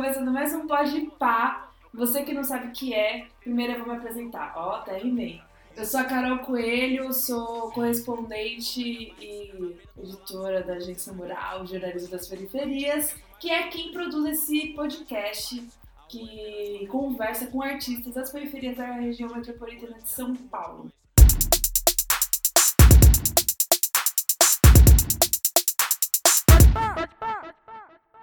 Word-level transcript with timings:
começando 0.00 0.30
mais 0.30 0.54
um 0.54 0.66
Pode 0.66 0.98
Pá. 1.18 1.68
Você 1.92 2.22
que 2.22 2.32
não 2.32 2.42
sabe 2.42 2.68
o 2.68 2.72
que 2.72 2.94
é, 2.94 3.26
primeiro 3.38 3.74
eu 3.74 3.78
vou 3.80 3.88
me 3.88 3.98
apresentar. 3.98 4.54
Ó, 4.56 4.76
até 4.76 4.96
rimei. 4.96 5.42
Eu 5.76 5.84
sou 5.84 6.00
a 6.00 6.04
Carol 6.04 6.38
Coelho, 6.38 7.12
sou 7.12 7.70
correspondente 7.72 8.80
e 8.80 9.76
editora 9.98 10.62
da 10.62 10.76
Agência 10.76 11.12
Mural, 11.12 11.66
Jornalismo 11.66 12.08
das 12.08 12.26
Periferias, 12.26 13.14
que 13.38 13.50
é 13.50 13.68
quem 13.68 13.92
produz 13.92 14.24
esse 14.24 14.68
podcast 14.68 15.62
que 16.08 16.88
conversa 16.90 17.48
com 17.48 17.60
artistas 17.60 18.14
das 18.14 18.32
periferias 18.32 18.78
da 18.78 18.92
região 18.92 19.28
metropolitana 19.28 19.98
de 19.98 20.08
São 20.08 20.34
Paulo. 20.34 20.90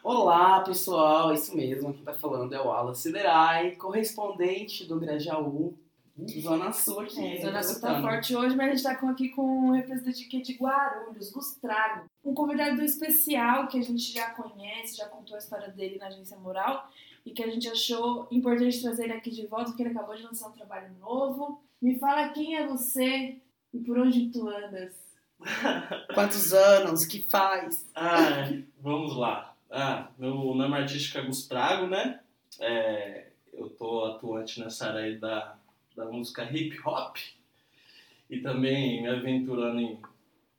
Olá 0.09 0.61
pessoal, 0.61 1.33
isso 1.33 1.53
mesmo, 1.53 1.93
quem 1.93 2.01
tá 2.01 2.13
falando 2.13 2.55
é 2.55 2.61
o 2.61 2.71
Alan 2.71 2.93
Siderai, 2.93 3.71
correspondente 3.71 4.85
do 4.85 4.97
Grajaú, 4.97 5.77
Zona 6.39 6.71
Sul 6.71 7.01
aqui. 7.01 7.37
É, 7.37 7.41
Zona 7.41 7.61
Sul 7.61 7.81
tá 7.81 8.01
forte 8.01 8.33
hoje, 8.33 8.55
mas 8.55 8.67
a 8.67 8.69
gente 8.71 8.83
tá 8.83 8.95
com, 8.95 9.09
aqui 9.09 9.27
com 9.27 9.41
um 9.41 9.71
representante 9.71 10.23
aqui 10.23 10.41
de 10.41 10.53
Guarulhos, 10.53 11.29
Gustrago. 11.29 12.05
Um 12.23 12.33
convidado 12.33 12.81
especial 12.81 13.67
que 13.67 13.77
a 13.77 13.81
gente 13.81 14.13
já 14.13 14.29
conhece, 14.29 14.95
já 14.95 15.09
contou 15.09 15.35
a 15.35 15.39
história 15.39 15.67
dele 15.67 15.97
na 15.97 16.07
Agência 16.07 16.37
Moral 16.37 16.89
e 17.25 17.31
que 17.31 17.43
a 17.43 17.49
gente 17.49 17.67
achou 17.67 18.29
importante 18.31 18.81
trazer 18.81 19.03
ele 19.03 19.13
aqui 19.13 19.29
de 19.29 19.45
volta, 19.45 19.71
porque 19.71 19.83
ele 19.83 19.91
acabou 19.91 20.15
de 20.15 20.23
lançar 20.23 20.47
um 20.47 20.53
trabalho 20.53 20.89
novo. 21.01 21.61
Me 21.81 21.99
fala 21.99 22.29
quem 22.29 22.55
é 22.55 22.65
você 22.65 23.41
e 23.73 23.79
por 23.79 23.99
onde 23.99 24.29
tu 24.29 24.47
andas. 24.47 24.93
Quantos 26.15 26.53
anos? 26.53 27.05
que 27.05 27.21
faz? 27.23 27.85
Ah, 27.93 28.49
vamos 28.81 29.13
lá. 29.17 29.56
Ah, 29.69 30.11
meu 30.17 30.33
nome 30.33 30.75
artístico 30.75 31.17
é 31.17 31.25
Gustrago, 31.25 31.87
né? 31.87 32.21
É, 32.59 33.27
eu 33.53 33.69
tô 33.69 34.05
atuante 34.05 34.61
nessa 34.61 34.87
área 34.87 35.01
aí 35.01 35.17
da, 35.17 35.57
da 35.95 36.05
música 36.05 36.49
hip 36.49 36.79
hop 36.85 37.17
e 38.29 38.39
também 38.39 39.01
me 39.01 39.09
aventurando 39.09 39.81
em 39.81 39.99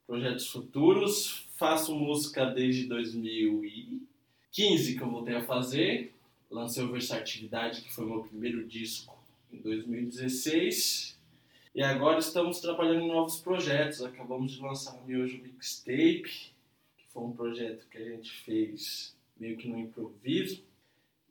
projetos 0.07 0.49
futuros. 0.49 1.47
Faço 1.57 1.95
música 1.95 2.45
desde 2.47 2.87
2015 2.87 4.97
que 4.97 5.03
eu 5.03 5.11
voltei 5.11 5.37
a 5.37 5.45
fazer. 5.45 6.15
Lancei 6.51 6.85
o 6.85 6.93
Versatividade, 6.93 7.83
que 7.83 7.93
foi 7.93 8.05
meu 8.05 8.25
primeiro 8.25 8.67
disco 8.67 9.17
em 9.53 9.59
2016. 9.59 11.17
E 11.75 11.83
agora 11.83 12.19
estamos 12.19 12.61
trabalhando 12.61 13.03
em 13.03 13.09
novos 13.09 13.41
projetos. 13.41 14.03
Acabamos 14.03 14.53
de 14.53 14.61
lançar 14.61 14.95
o 14.95 15.07
Miojo 15.07 15.43
Mixtape, 15.43 16.53
foi 17.09 17.23
um 17.23 17.33
projeto 17.33 17.87
que 17.89 17.99
a 17.99 18.05
gente 18.05 18.33
fez 18.45 19.17
meio 19.37 19.57
que 19.57 19.69
no 19.69 19.79
improviso. 19.79 20.65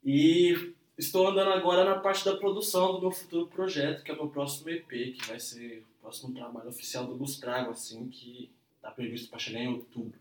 E 0.04 0.74
estou 0.96 1.28
andando 1.28 1.50
agora 1.50 1.84
na 1.84 1.98
parte 1.98 2.24
da 2.24 2.36
produção 2.36 2.94
do 2.94 3.00
meu 3.00 3.10
futuro 3.10 3.46
projeto, 3.46 4.02
que 4.02 4.10
é 4.10 4.14
o 4.14 4.16
meu 4.16 4.28
próximo 4.28 4.70
EP, 4.70 4.88
que 4.88 5.26
vai 5.26 5.38
ser 5.38 5.84
o 5.98 6.02
próximo 6.02 6.34
trabalho 6.34 6.68
oficial 6.68 7.06
do 7.06 7.16
Gustrago, 7.16 7.70
assim, 7.70 8.08
que 8.08 8.50
está 8.76 8.90
previsto 8.90 9.28
para 9.28 9.38
chegar 9.38 9.60
em 9.60 9.68
outubro. 9.68 10.18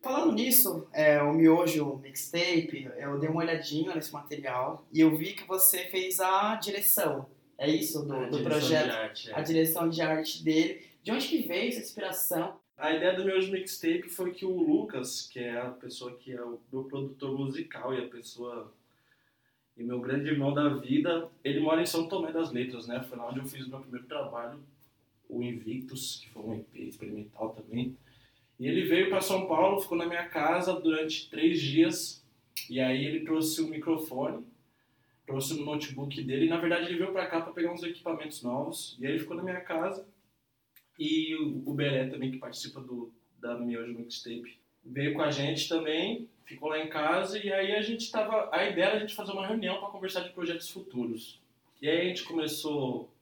Falando 0.00 0.32
nisso, 0.32 0.86
é, 0.92 1.20
o 1.20 1.32
Miojo 1.32 1.96
Mixtape, 1.96 2.88
eu 2.96 3.18
dei 3.18 3.28
uma 3.28 3.42
olhadinha 3.42 3.94
nesse 3.94 4.12
material 4.12 4.86
e 4.92 5.00
eu 5.00 5.16
vi 5.16 5.32
que 5.32 5.44
você 5.44 5.86
fez 5.86 6.20
a 6.20 6.54
direção, 6.54 7.26
é 7.58 7.68
isso, 7.68 8.04
do, 8.04 8.30
do 8.30 8.42
projeto? 8.44 8.92
Arte, 8.92 9.30
é. 9.30 9.34
A 9.34 9.40
direção 9.40 9.88
de 9.88 10.00
arte 10.00 10.44
dele. 10.44 10.86
De 11.02 11.10
onde 11.10 11.26
que 11.26 11.42
veio 11.42 11.68
essa 11.68 11.80
inspiração? 11.80 12.56
A 12.78 12.94
ideia 12.94 13.12
do 13.12 13.24
meu 13.24 13.36
mixtape 13.50 14.08
foi 14.08 14.32
que 14.32 14.46
o 14.46 14.56
Lucas, 14.56 15.28
que 15.28 15.40
é 15.40 15.60
a 15.60 15.68
pessoa 15.68 16.16
que 16.16 16.32
é 16.32 16.40
o 16.40 16.60
meu 16.72 16.84
produtor 16.84 17.36
musical 17.36 17.92
e 17.92 17.98
a 17.98 18.08
pessoa 18.08 18.72
e 19.76 19.82
meu 19.82 20.00
grande 20.00 20.28
irmão 20.28 20.54
da 20.54 20.68
vida, 20.68 21.28
ele 21.42 21.58
mora 21.58 21.82
em 21.82 21.86
São 21.86 22.08
Tomé 22.08 22.30
das 22.30 22.52
Letras, 22.52 22.86
né? 22.86 23.04
Foi 23.08 23.18
lá 23.18 23.28
onde 23.28 23.40
eu 23.40 23.44
fiz 23.44 23.66
o 23.66 23.70
meu 23.70 23.80
primeiro 23.80 24.06
trabalho, 24.06 24.60
o 25.28 25.42
Invictus, 25.42 26.20
que 26.22 26.30
foi 26.30 26.42
um 26.42 26.54
EP 26.54 26.76
experimental 26.76 27.50
também. 27.50 27.96
E 28.60 28.68
ele 28.68 28.84
veio 28.84 29.08
para 29.08 29.20
São 29.20 29.48
Paulo, 29.48 29.80
ficou 29.80 29.98
na 29.98 30.06
minha 30.06 30.28
casa 30.28 30.72
durante 30.78 31.28
três 31.28 31.60
dias. 31.60 32.24
E 32.70 32.80
aí 32.80 33.04
ele 33.04 33.24
trouxe 33.24 33.60
o 33.60 33.68
microfone, 33.68 34.46
trouxe 35.26 35.54
o 35.54 35.64
notebook 35.64 36.22
dele. 36.22 36.46
E, 36.46 36.48
na 36.48 36.58
verdade, 36.58 36.86
ele 36.86 36.98
veio 36.98 37.12
para 37.12 37.26
cá 37.26 37.40
para 37.40 37.52
pegar 37.52 37.72
uns 37.72 37.82
equipamentos 37.82 38.40
novos. 38.42 38.96
E 39.00 39.06
aí 39.06 39.12
ele 39.12 39.20
ficou 39.20 39.36
na 39.36 39.42
minha 39.42 39.60
casa 39.60 40.06
e 40.98 41.34
o 41.36 41.72
Beré 41.72 42.08
também, 42.08 42.30
que 42.30 42.38
participa 42.38 42.80
do, 42.80 43.12
da 43.38 43.56
Miojo 43.56 43.94
Mixtape, 43.94 44.58
veio 44.84 45.14
com 45.14 45.22
a 45.22 45.30
gente 45.30 45.68
também, 45.68 46.28
ficou 46.44 46.68
lá 46.68 46.78
em 46.78 46.88
casa 46.88 47.38
e 47.38 47.52
aí 47.52 47.74
a 47.74 47.82
gente 47.82 48.10
tava. 48.10 48.48
A 48.52 48.64
ideia 48.66 48.86
era 48.86 48.96
a 48.96 49.00
gente 49.00 49.14
fazer 49.14 49.32
uma 49.32 49.46
reunião 49.46 49.78
para 49.78 49.90
conversar 49.90 50.22
de 50.22 50.30
projetos 50.30 50.68
futuros. 50.70 51.40
E 51.80 51.88
aí 51.88 52.00
a 52.00 52.04
gente 52.04 52.24
começou 52.24 53.12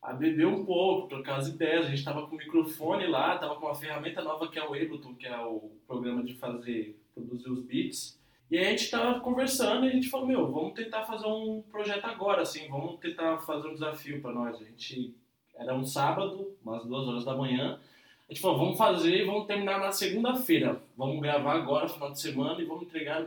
a 0.00 0.12
beber 0.12 0.46
um 0.46 0.64
pouco, 0.64 1.08
trocar 1.08 1.36
as 1.36 1.48
ideias. 1.48 1.84
A 1.84 1.88
gente 1.90 1.98
estava 1.98 2.26
com 2.26 2.34
o 2.34 2.38
microfone 2.38 3.06
lá, 3.06 3.34
estava 3.34 3.56
com 3.56 3.66
uma 3.66 3.74
ferramenta 3.74 4.22
nova 4.22 4.48
que 4.48 4.58
é 4.58 4.62
o 4.62 4.72
Ableton, 4.72 5.14
que 5.14 5.26
é 5.26 5.38
o 5.38 5.70
programa 5.86 6.22
de 6.22 6.34
fazer, 6.34 6.98
produzir 7.14 7.50
os 7.50 7.62
beats. 7.64 8.18
E 8.50 8.56
aí 8.56 8.66
a 8.68 8.70
gente 8.70 8.84
estava 8.84 9.20
conversando 9.20 9.84
e 9.84 9.88
a 9.88 9.92
gente 9.92 10.08
falou, 10.08 10.28
meu, 10.28 10.50
vamos 10.50 10.74
tentar 10.74 11.04
fazer 11.04 11.26
um 11.26 11.60
projeto 11.62 12.04
agora, 12.04 12.42
assim, 12.42 12.68
vamos 12.68 13.00
tentar 13.00 13.38
fazer 13.38 13.66
um 13.66 13.74
desafio 13.74 14.22
para 14.22 14.32
nós. 14.32 14.54
A 14.54 14.64
gente 14.64 15.12
era 15.58 15.74
um 15.74 15.84
sábado, 15.84 16.54
umas 16.64 16.84
duas 16.84 17.06
horas 17.08 17.24
da 17.24 17.34
manhã. 17.34 17.78
A 18.28 18.32
gente 18.32 18.42
falou, 18.42 18.58
vamos 18.58 18.78
fazer 18.78 19.22
e 19.22 19.24
vamos 19.24 19.46
terminar 19.46 19.78
na 19.78 19.92
segunda-feira. 19.92 20.80
Vamos 20.96 21.20
gravar 21.20 21.54
agora, 21.54 21.88
final 21.88 22.12
de 22.12 22.20
semana, 22.20 22.60
e 22.60 22.64
vamos 22.64 22.84
entregar 22.84 23.26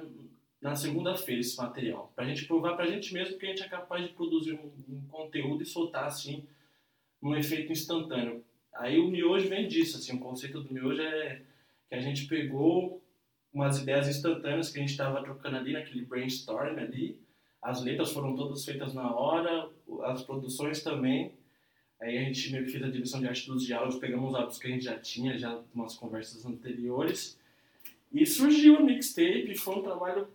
na 0.61 0.75
segunda-feira 0.75 1.41
esse 1.41 1.57
material. 1.57 2.11
Pra 2.15 2.25
gente 2.25 2.45
provar 2.45 2.75
pra 2.75 2.85
gente 2.85 3.13
mesmo 3.13 3.37
que 3.37 3.45
a 3.45 3.49
gente 3.49 3.63
é 3.63 3.67
capaz 3.67 4.03
de 4.05 4.13
produzir 4.13 4.53
um, 4.53 4.93
um 4.93 5.01
conteúdo 5.09 5.63
e 5.63 5.65
soltar 5.65 6.05
assim, 6.05 6.43
um 7.21 7.35
efeito 7.35 7.71
instantâneo. 7.71 8.43
Aí 8.73 8.99
o 8.99 9.07
miojo 9.07 9.47
vem 9.47 9.67
disso, 9.67 9.97
assim, 9.97 10.15
o 10.15 10.19
conceito 10.19 10.61
do 10.61 10.73
miojo 10.73 11.01
é 11.01 11.41
que 11.87 11.95
a 11.95 12.01
gente 12.01 12.27
pegou 12.27 13.01
umas 13.53 13.79
ideias 13.79 14.07
instantâneas 14.07 14.69
que 14.69 14.77
a 14.77 14.81
gente 14.81 14.91
estava 14.91 15.23
trocando 15.23 15.57
ali 15.57 15.73
naquele 15.73 16.05
brainstorm 16.05 16.77
ali. 16.77 17.19
As 17.61 17.83
letras 17.83 18.11
foram 18.11 18.35
todas 18.35 18.63
feitas 18.63 18.93
na 18.93 19.13
hora, 19.13 19.69
as 20.03 20.23
produções 20.23 20.83
também. 20.83 21.33
Aí 22.01 22.17
a 22.17 22.23
gente 22.23 22.51
meio 22.51 22.65
que 22.65 22.71
fez 22.71 22.83
a 22.83 22.89
direção 22.89 23.19
de 23.19 23.27
arte 23.27 23.47
dos 23.47 23.65
diálogos, 23.65 23.99
pegamos 23.99 24.29
os 24.29 24.35
áudios 24.35 24.57
que 24.57 24.67
a 24.67 24.69
gente 24.69 24.85
já 24.85 24.97
tinha, 24.97 25.37
já 25.37 25.61
umas 25.73 25.95
conversas 25.95 26.45
anteriores. 26.45 27.37
E 28.11 28.25
surgiu 28.25 28.77
o 28.77 28.85
mixtape, 28.85 29.53
foi 29.55 29.75
um 29.75 29.83
trabalho 29.83 30.27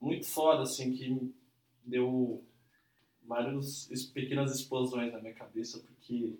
muito 0.00 0.26
foda, 0.26 0.62
assim, 0.62 0.92
que 0.92 1.32
deu 1.84 2.42
várias 3.24 3.88
pequenas 4.14 4.54
explosões 4.54 5.12
na 5.12 5.20
minha 5.20 5.34
cabeça, 5.34 5.80
porque, 5.80 6.34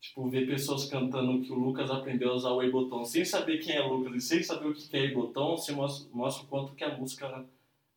tipo, 0.00 0.28
ver 0.28 0.46
pessoas 0.46 0.84
cantando 0.84 1.42
que 1.42 1.50
o 1.50 1.56
Lucas 1.56 1.90
aprendeu 1.90 2.30
a 2.30 2.34
usar 2.34 2.50
o 2.52 2.60
Ableton 2.60 3.04
sem 3.04 3.24
saber 3.24 3.58
quem 3.58 3.74
é 3.74 3.82
Lucas 3.82 4.14
e 4.14 4.20
sem 4.20 4.42
saber 4.42 4.68
o 4.68 4.74
que 4.74 4.96
é 4.96 5.06
Ableton, 5.08 5.56
você 5.56 5.72
mostra, 5.72 6.08
mostra 6.12 6.44
o 6.44 6.48
quanto 6.48 6.74
que 6.74 6.84
a 6.84 6.96
música 6.96 7.44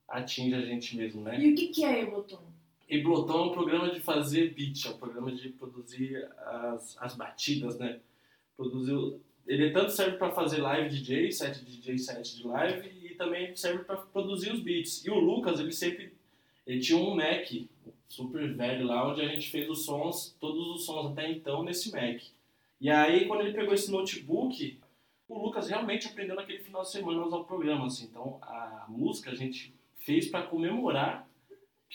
atinge 0.08 0.56
a 0.56 0.62
gente 0.62 0.96
mesmo, 0.96 1.22
né? 1.22 1.40
E 1.40 1.54
o 1.54 1.56
que 1.56 1.84
é 1.84 2.02
Ableton? 2.02 2.55
Ableton 2.90 3.34
é 3.34 3.42
um 3.42 3.52
programa 3.52 3.90
de 3.90 4.00
fazer 4.00 4.54
beat, 4.54 4.86
é 4.86 4.90
um 4.90 4.98
programa 4.98 5.32
de 5.32 5.50
produzir 5.50 6.28
as, 6.38 6.98
as 7.00 7.16
batidas, 7.16 7.78
né? 7.78 8.00
Produzir, 8.56 9.20
ele 9.48 9.72
tanto 9.72 9.92
serve 9.92 10.18
para 10.18 10.32
fazer 10.32 10.62
live 10.62 10.90
DJ, 10.90 11.32
set 11.32 11.64
DJ, 11.64 11.98
set 11.98 12.38
de 12.38 12.48
live, 12.48 12.88
e 13.04 13.16
também 13.16 13.56
serve 13.56 13.84
para 13.84 13.98
produzir 13.98 14.52
os 14.52 14.62
beats. 14.62 15.04
E 15.06 15.10
o 15.10 15.20
Lucas, 15.20 15.60
ele 15.60 15.72
sempre 15.72 16.14
ele 16.66 16.80
tinha 16.80 16.98
um 16.98 17.16
Mac 17.16 17.48
super 18.08 18.54
velho 18.56 18.88
lá, 18.88 19.10
onde 19.10 19.22
a 19.22 19.28
gente 19.28 19.50
fez 19.50 19.70
os 19.70 19.86
sons, 19.86 20.36
todos 20.40 20.68
os 20.76 20.86
sons 20.86 21.12
até 21.12 21.30
então 21.32 21.64
nesse 21.64 21.92
Mac. 21.92 22.22
E 22.80 22.90
aí, 22.90 23.28
quando 23.28 23.42
ele 23.42 23.54
pegou 23.54 23.74
esse 23.74 23.92
notebook, 23.92 24.80
o 25.28 25.40
Lucas 25.40 25.68
realmente 25.70 26.08
aprendeu 26.08 26.36
naquele 26.36 26.60
final 26.60 26.82
de 26.82 26.92
semana 26.92 27.22
a 27.22 27.26
usar 27.26 27.38
o 27.38 27.46
programa. 27.46 27.88
Assim. 27.88 28.06
Então, 28.06 28.38
a 28.42 28.86
música 28.88 29.32
a 29.32 29.36
gente 29.36 29.74
fez 29.98 30.28
para 30.28 30.46
comemorar 30.46 31.28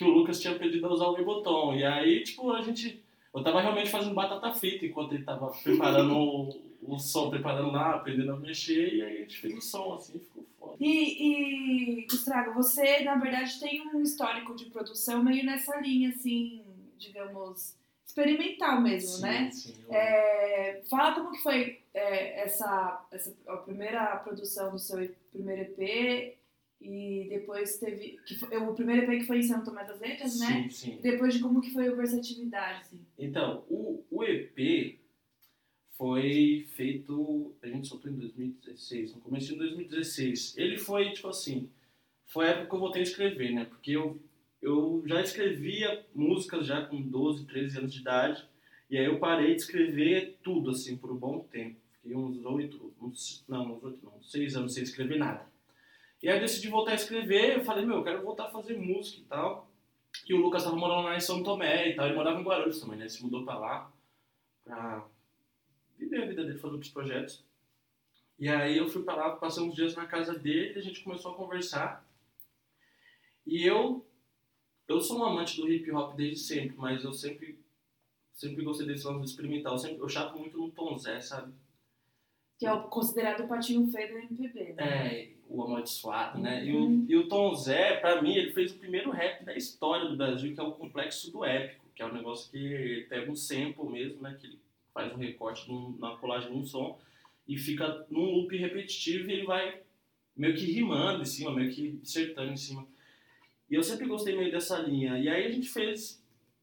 que 0.01 0.05
o 0.05 0.09
Lucas 0.09 0.41
tinha 0.41 0.59
pedido 0.59 0.87
a 0.87 0.93
usar 0.95 1.09
o 1.09 1.17
Ableton. 1.17 1.75
E 1.75 1.85
aí, 1.85 2.23
tipo, 2.25 2.51
a 2.53 2.63
gente. 2.63 3.05
Eu 3.35 3.45
tava 3.45 3.61
realmente 3.61 3.91
fazendo 3.91 4.15
batata 4.15 4.51
frita 4.51 4.87
enquanto 4.87 5.15
ele 5.15 5.25
tava 5.25 5.49
preparando 5.63 6.17
o, 6.17 6.49
o, 6.83 6.99
som, 6.99 7.29
preparando 7.29 7.71
lá, 7.71 7.97
aprendendo 7.97 8.33
a 8.33 8.37
mexer, 8.37 8.95
e 8.95 9.03
aí 9.03 9.17
a 9.19 9.21
gente 9.21 9.37
fez 9.37 9.59
o 9.59 9.61
som, 9.61 9.93
assim, 9.93 10.19
ficou 10.19 10.43
foda. 10.59 10.77
E, 10.81 12.01
e 12.01 12.07
Gustavo, 12.07 12.55
você, 12.55 13.05
na 13.05 13.17
verdade, 13.17 13.61
tem 13.61 13.87
um 13.95 14.03
histórico 14.03 14.57
de 14.57 14.65
produção 14.65 15.23
meio 15.23 15.45
nessa 15.45 15.79
linha, 15.81 16.09
assim, 16.09 16.65
digamos, 16.97 17.77
experimental 18.07 18.81
mesmo, 18.81 19.11
sim, 19.11 19.23
né? 19.23 19.51
Sim, 19.53 19.75
eu... 19.87 19.95
é, 19.95 20.83
fala 20.89 21.15
como 21.15 21.31
que 21.31 21.43
foi 21.43 21.79
é, 21.93 22.43
essa, 22.43 23.07
essa 23.13 23.33
a 23.47 23.59
primeira 23.59 24.17
produção 24.17 24.73
do 24.73 24.79
seu 24.79 25.09
primeiro 25.31 25.61
EP 25.61 26.40
e 26.81 27.27
depois 27.29 27.79
teve. 27.79 28.19
Que 28.27 28.35
foi, 28.37 28.57
o 28.57 28.75
primeiro 28.75 29.03
EP 29.03 29.21
que 29.21 29.27
foi 29.27 29.39
em 29.39 29.43
São 29.43 29.63
Tomé 29.63 29.85
das 29.85 30.01
Letras, 30.01 30.33
sim, 30.33 30.41
né? 30.41 30.69
Sim. 30.71 30.99
Depois 31.03 31.35
de 31.35 31.41
como 31.41 31.61
que 31.61 31.73
foi 31.73 31.89
o 31.91 31.97
Versatividade, 31.97 32.81
assim. 32.81 33.01
Então, 33.19 33.65
o, 33.69 34.03
o 34.11 34.25
EP 34.25 34.99
foi 35.97 36.67
feito. 36.75 37.55
A 37.63 37.69
gente 37.69 37.87
soltou 37.87 38.11
em 38.11 38.17
2016, 38.17 39.15
no 39.15 39.21
começo 39.21 39.49
de 39.49 39.57
2016. 39.57 40.57
Ele 40.57 40.79
foi, 40.79 41.13
tipo 41.13 41.29
assim. 41.29 41.69
foi 42.27 42.47
a 42.47 42.51
época 42.51 42.69
que 42.69 42.75
eu 42.75 42.81
voltei 42.81 43.03
a 43.03 43.05
escrever, 43.05 43.53
né? 43.53 43.67
Porque 43.67 43.93
eu, 43.93 44.19
eu 44.63 45.03
já 45.07 45.21
escrevia 45.21 46.07
músicas 46.15 46.67
já 46.67 46.87
com 46.87 47.03
12, 47.03 47.45
13 47.45 47.79
anos 47.79 47.93
de 47.93 48.01
idade, 48.01 48.49
e 48.89 48.97
aí 48.97 49.05
eu 49.05 49.19
parei 49.19 49.55
de 49.55 49.61
escrever 49.61 50.39
tudo, 50.43 50.71
assim, 50.71 50.97
por 50.97 51.13
um 51.13 51.17
bom 51.17 51.41
tempo. 51.41 51.77
Fiquei 51.93 52.17
uns 52.17 52.43
oito, 52.47 52.95
uns, 53.01 53.45
não, 53.47 53.77
uns 53.77 53.85
oito 53.85 53.99
não, 54.03 54.23
seis 54.23 54.57
anos 54.57 54.73
sem 54.73 54.83
escrever 54.83 55.19
nada. 55.19 55.50
E 56.23 56.29
aí 56.29 56.37
eu 56.37 56.41
decidi 56.41 56.69
voltar 56.69 56.93
a 56.93 56.95
escrever, 56.95 57.57
eu 57.57 57.65
falei, 57.65 57.85
meu, 57.85 57.97
eu 57.97 58.05
quero 58.05 58.23
voltar 58.23 58.47
a 58.47 58.51
fazer 58.51 58.77
música 58.77 59.21
e 59.21 59.25
tal. 59.25 59.71
E 60.29 60.35
o 60.35 60.39
Lucas 60.39 60.65
tava 60.65 60.77
morando 60.77 61.05
lá 61.05 61.17
em 61.17 61.21
São 61.21 61.43
Tomé 61.43 61.89
e 61.89 61.95
tal, 61.95 62.07
ele 62.07 62.17
morava 62.17 62.39
em 62.39 62.45
Guarulhos 62.45 62.81
também, 62.81 62.97
né? 62.97 63.05
Ele 63.05 63.11
se 63.11 63.23
mudou 63.23 63.45
pra 63.45 63.59
lá, 63.59 63.93
pra 64.65 65.07
viver 65.99 66.23
a 66.23 66.27
vida 66.27 66.45
dele, 66.45 66.59
fazer 66.59 66.75
outros 66.75 66.93
projetos. 66.93 67.45
E 68.39 68.49
aí 68.49 68.77
eu 68.77 68.89
fui 68.89 69.03
pra 69.03 69.15
lá, 69.15 69.37
passei 69.37 69.63
uns 69.63 69.75
dias 69.75 69.95
na 69.95 70.07
casa 70.07 70.39
dele, 70.39 70.79
a 70.79 70.83
gente 70.83 71.03
começou 71.03 71.33
a 71.33 71.37
conversar. 71.37 72.07
E 73.47 73.67
eu, 73.67 74.07
eu 74.89 75.01
sou 75.01 75.19
um 75.19 75.25
amante 75.25 75.57
do 75.57 75.71
hip 75.71 75.91
hop 75.91 76.17
desde 76.17 76.39
sempre, 76.39 76.77
mas 76.77 77.05
eu 77.05 77.13
sempre, 77.13 77.59
sempre 78.33 78.65
gostei 78.65 78.87
desse 78.87 79.07
lance 79.07 79.31
experimental. 79.31 79.75
Eu, 79.75 79.79
sempre, 79.79 79.99
eu 79.99 80.09
chato 80.09 80.39
muito 80.39 80.57
no 80.59 80.71
Tom 80.71 80.99
Zé, 80.99 81.21
sabe? 81.21 81.53
Que 82.59 82.67
é 82.67 82.73
o 82.73 82.89
considerado 82.89 83.45
o 83.45 83.49
patinho 83.49 83.91
feio 83.91 84.09
do 84.09 84.19
MPB, 84.19 84.73
né? 84.75 85.15
É, 85.15 85.40
o 85.51 85.63
amaldiçoado, 85.63 86.39
né? 86.41 86.65
E, 86.65 86.73
Uhum. 86.73 87.05
o, 87.07 87.11
e 87.11 87.17
o 87.17 87.29
Tom 87.29 87.55
Zé, 87.55 87.97
pra 87.97 88.23
mim, 88.23 88.35
ele 88.35 88.53
fez 88.53 88.73
o 88.73 88.79
primeiro 88.79 89.11
rap 89.11 89.45
da 89.45 89.55
história 89.57 90.09
do 90.09 90.17
Brasil, 90.17 90.55
que 90.55 90.61
é 90.61 90.63
o 90.63 90.73
Complexo 90.73 91.31
do 91.33 91.45
Épico, 91.45 91.87
que 91.95 92.03
é 92.03 92.07
um 92.07 92.13
negócio 92.13 92.51
que 92.51 93.07
pega 93.09 93.31
um 93.31 93.35
sample 93.37 93.89
mesmo, 93.91 94.23
né? 94.23 94.37
Que 94.41 94.47
ele 94.47 94.59
faz 94.95 95.13
um 95.13 95.17
recorte 95.17 95.69
num- 95.69 95.97
na 95.99 96.17
colagem 96.17 96.51
de 96.53 96.57
um 96.59 96.65
som 96.65 96.99
e 97.47 97.57
fica 97.59 98.07
num 98.11 98.31
loop 98.37 98.57
repetitivo 98.57 99.29
e 99.29 99.33
ele 99.35 99.45
vai 99.45 99.81
meio 100.37 100.55
que 100.55 100.65
rimando 100.65 101.23
em 101.23 101.27
cima, 101.27 101.53
meio 101.53 101.71
que 101.73 101.91
dissertando 102.03 102.53
em 102.53 102.57
cima. 102.57 102.87
E 103.71 103.75
eu 103.75 103.83
sempre 103.83 104.07
gostei 104.07 104.37
meio 104.37 104.51
dessa 104.51 104.79
linha. 104.79 105.19
E 105.19 105.29
aí 105.29 105.47
a 105.47 105.51
gente 105.51 105.69
fez... 105.69 106.21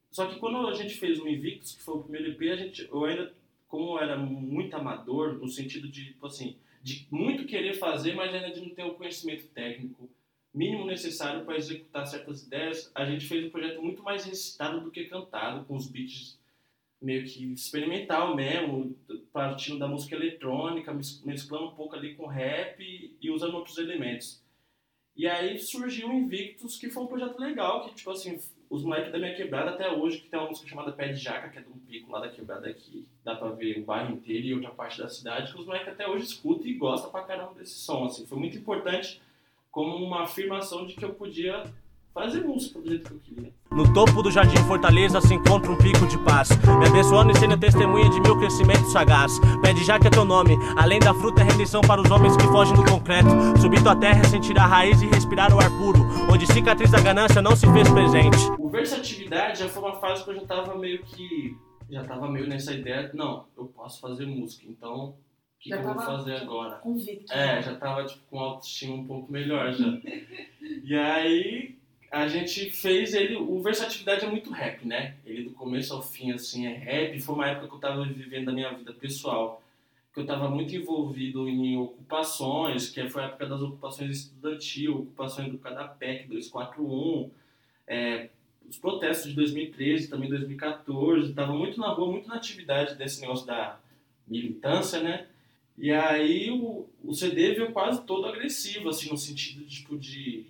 Só 0.09 0.25
que 0.27 0.39
quando 0.39 0.65
a 0.67 0.73
gente 0.73 0.95
fez 0.95 1.19
o 1.19 1.27
Invictus, 1.27 1.73
que 1.75 1.83
foi 1.83 1.95
o 1.95 2.03
primeiro 2.03 2.29
EP, 2.31 2.49
a 2.51 2.55
gente, 2.55 2.87
eu 2.89 3.03
ainda, 3.05 3.33
como 3.67 3.91
eu 3.97 3.99
era 3.99 4.17
muito 4.17 4.73
amador, 4.75 5.33
no 5.33 5.47
sentido 5.47 5.87
de, 5.89 6.05
tipo 6.05 6.25
assim, 6.25 6.55
de 6.87 7.05
muito 7.11 7.45
querer 7.45 7.73
fazer, 7.73 8.15
mas 8.15 8.33
ainda 8.33 8.49
de 8.49 8.61
não 8.61 8.69
ter 8.69 8.83
o 8.85 8.93
conhecimento 8.93 9.45
técnico 9.47 10.09
mínimo 10.53 10.85
necessário 10.85 11.43
para 11.43 11.57
executar 11.57 12.07
certas 12.07 12.43
ideias, 12.43 12.89
a 12.95 13.03
gente 13.05 13.25
fez 13.25 13.45
um 13.45 13.49
projeto 13.49 13.81
muito 13.81 14.01
mais 14.01 14.23
recitado 14.23 14.79
do 14.79 14.89
que 14.89 15.03
cantado, 15.03 15.65
com 15.65 15.75
os 15.75 15.87
beats 15.87 16.39
meio 17.01 17.25
que 17.25 17.43
experimental 17.53 18.35
mesmo, 18.35 18.95
partindo 19.31 19.77
da 19.77 19.87
música 19.87 20.15
eletrônica, 20.15 20.91
mes- 20.93 21.21
mesclando 21.23 21.67
um 21.67 21.75
pouco 21.75 21.93
ali 21.95 22.15
com 22.15 22.25
rap 22.25 22.79
e 23.21 23.29
usando 23.29 23.55
outros 23.55 23.77
elementos. 23.77 24.41
E 25.17 25.27
aí 25.27 25.57
surgiu 25.57 26.09
o 26.09 26.13
Invictus, 26.13 26.77
que 26.77 26.91
foi 26.91 27.03
um 27.03 27.07
projeto 27.07 27.39
legal, 27.39 27.83
que 27.83 27.95
tipo 27.95 28.11
assim, 28.11 28.39
os 28.69 28.83
moleques 28.83 29.11
da 29.11 29.17
minha 29.17 29.35
quebrada 29.35 29.71
até 29.71 29.89
hoje, 29.89 30.19
que 30.19 30.29
tem 30.29 30.39
uma 30.39 30.47
música 30.47 30.69
chamada 30.69 30.91
Pé 30.91 31.07
de 31.07 31.19
Jaca, 31.19 31.49
que 31.49 31.57
é 31.57 31.61
de 31.61 31.69
um 31.69 31.79
pico 31.79 32.11
lá 32.11 32.19
da 32.19 32.29
quebrada 32.29 32.71
que 32.71 33.03
dá 33.23 33.35
pra 33.35 33.49
ver 33.49 33.79
o 33.79 33.83
bairro 33.83 34.13
inteiro 34.13 34.45
e 34.45 34.53
outra 34.53 34.69
parte 34.69 34.99
da 34.99 35.09
cidade, 35.09 35.51
que 35.51 35.59
os 35.59 35.65
moleques 35.65 35.87
até 35.87 36.07
hoje 36.07 36.25
escutam 36.25 36.67
e 36.67 36.73
gostam 36.75 37.09
pra 37.09 37.23
caramba 37.23 37.55
desse 37.55 37.79
som, 37.79 38.05
assim. 38.05 38.27
Foi 38.27 38.37
muito 38.37 38.57
importante 38.57 39.19
como 39.71 39.95
uma 39.95 40.21
afirmação 40.23 40.85
de 40.85 40.93
que 40.93 41.03
eu 41.03 41.15
podia 41.15 41.63
fazer 42.17 42.43
música 42.43 42.79
do 42.81 42.89
jeito 42.89 43.07
que 43.07 43.13
eu 43.13 43.19
queria. 43.19 43.53
No 43.71 43.93
topo 43.93 44.23
do 44.23 44.31
Jardim 44.31 44.57
Fortaleza 44.63 45.21
se 45.21 45.35
encontra 45.35 45.71
um 45.71 45.77
pico 45.77 46.07
de 46.07 46.17
paz. 46.23 46.49
Me 46.49 46.87
abençoando 46.87 47.31
e 47.31 47.37
sendo 47.37 47.57
testemunha 47.59 48.09
de 48.09 48.19
meu 48.21 48.35
crescimento 48.39 48.85
sagaz. 48.89 49.31
Pede 49.61 49.83
já 49.83 49.99
que 49.99 50.07
é 50.07 50.09
teu 50.09 50.25
nome. 50.25 50.57
Além 50.75 50.99
da 50.99 51.13
fruta, 51.13 51.41
é 51.41 51.43
rendição 51.43 51.81
para 51.81 52.01
os 52.01 52.09
homens 52.09 52.35
que 52.35 52.43
fogem 52.45 52.75
do 52.75 52.83
concreto. 52.83 53.29
Subir 53.61 53.83
tua 53.83 53.95
terra, 53.95 54.23
sentir 54.23 54.57
a 54.57 54.65
raiz 54.65 54.99
e 55.01 55.05
respirar 55.05 55.53
o 55.53 55.59
ar 55.59 55.69
puro. 55.77 55.99
Onde 56.31 56.47
cicatriz 56.47 56.89
da 56.89 56.99
ganância 56.99 57.39
não 57.39 57.55
se 57.55 57.71
fez 57.71 57.87
presente. 57.87 58.37
O 58.57 58.67
versatilidade 58.67 59.59
já 59.59 59.69
foi 59.69 59.83
uma 59.83 59.95
fase 59.95 60.23
que 60.23 60.31
eu 60.31 60.35
já 60.35 60.45
tava 60.45 60.75
meio 60.75 61.03
que. 61.03 61.55
Já 61.89 62.03
tava 62.03 62.27
meio 62.29 62.47
nessa 62.47 62.73
ideia, 62.73 63.11
não, 63.13 63.45
eu 63.55 63.67
posso 63.67 64.01
fazer 64.01 64.25
música, 64.25 64.65
então 64.67 65.11
o 65.11 65.15
que, 65.57 65.69
que 65.69 65.73
eu 65.73 65.83
vou 65.83 65.95
fazer 65.95 66.35
agora? 66.35 66.75
Convicto. 66.79 67.31
É, 67.31 67.61
já 67.61 67.75
tava 67.75 68.03
tipo, 68.03 68.25
com 68.29 68.39
autoestima 68.39 68.95
um 68.95 69.07
pouco 69.07 69.31
melhor 69.31 69.71
já. 69.71 69.87
e 70.83 70.93
aí 70.93 71.77
a 72.11 72.27
gente 72.27 72.69
fez 72.69 73.13
ele. 73.13 73.35
O 73.35 73.61
versatilidade 73.61 74.25
é 74.25 74.29
muito 74.29 74.51
rap, 74.51 74.85
né? 74.85 75.15
Ele 75.25 75.43
do 75.43 75.51
começo 75.51 75.93
ao 75.93 76.01
fim 76.01 76.31
assim 76.31 76.65
é 76.65 76.73
rap. 76.73 77.19
Foi 77.19 77.35
uma 77.35 77.47
época 77.47 77.67
que 77.67 77.73
eu 77.75 77.79
tava 77.79 78.05
vivendo 78.05 78.49
a 78.49 78.53
minha 78.53 78.73
vida 78.73 78.93
pessoal. 78.93 79.61
Que 80.13 80.21
eu 80.21 80.25
tava 80.25 80.49
muito 80.49 80.75
envolvido 80.75 81.47
em 81.47 81.77
ocupações, 81.77 82.89
que 82.89 83.07
foi 83.09 83.23
a 83.23 83.25
época 83.27 83.45
das 83.45 83.61
ocupações 83.61 84.17
estudantil, 84.17 84.99
ocupações 84.99 85.51
do 85.51 85.59
Cadapec 85.59 86.27
241, 86.27 87.29
é, 87.85 88.29
os 88.67 88.77
protestos 88.77 89.29
de 89.29 89.35
2013, 89.35 90.09
também 90.09 90.29
2014. 90.29 91.33
Tava 91.33 91.53
muito 91.53 91.79
na 91.79 91.89
rua, 91.89 92.11
muito 92.11 92.27
na 92.27 92.35
atividade 92.35 92.95
desse 92.95 93.21
negócio 93.21 93.45
da 93.45 93.79
militância, 94.27 95.01
né? 95.01 95.27
E 95.77 95.91
aí 95.91 96.49
o, 96.49 96.87
o 97.03 97.13
CD 97.13 97.53
veio 97.53 97.71
quase 97.71 98.03
todo 98.03 98.25
agressivo, 98.25 98.89
assim, 98.89 99.11
no 99.11 99.17
sentido 99.17 99.63
tipo, 99.65 99.97
de 99.97 100.47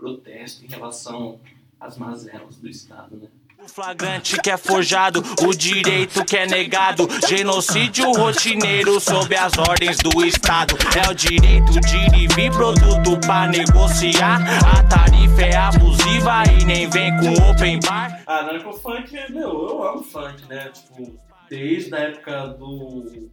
protesto 0.00 0.64
em 0.64 0.68
relação 0.68 1.38
às 1.78 1.98
mazelas 1.98 2.56
do 2.56 2.68
Estado, 2.68 3.16
né? 3.16 3.28
O 3.62 3.68
flagrante 3.68 4.40
que 4.40 4.50
é 4.50 4.56
forjado, 4.56 5.22
o 5.42 5.54
direito 5.54 6.24
que 6.24 6.34
é 6.34 6.46
negado. 6.46 7.06
Genocídio 7.28 8.10
rotineiro 8.12 8.98
sob 8.98 9.36
as 9.36 9.52
ordens 9.58 9.98
do 9.98 10.24
Estado. 10.24 10.74
É 10.96 11.10
o 11.10 11.14
direito 11.14 11.78
de 11.78 11.96
ir 12.16 12.34
vir 12.34 12.50
produto 12.52 13.20
pra 13.20 13.46
negociar. 13.46 14.40
A 14.64 14.82
tarifa 14.84 15.42
é 15.42 15.56
abusiva 15.56 16.42
e 16.58 16.64
nem 16.64 16.88
vem 16.88 17.14
com 17.18 17.50
open 17.50 17.80
bar. 17.80 18.22
Ah, 18.26 18.44
narcofunk, 18.44 19.12
meu, 19.30 19.68
eu 19.68 19.82
amo 19.86 20.02
funk, 20.04 20.42
né? 20.48 20.70
Tipo, 20.70 21.20
desde 21.50 21.94
a 21.94 21.98
época 21.98 22.46
do, 22.58 23.28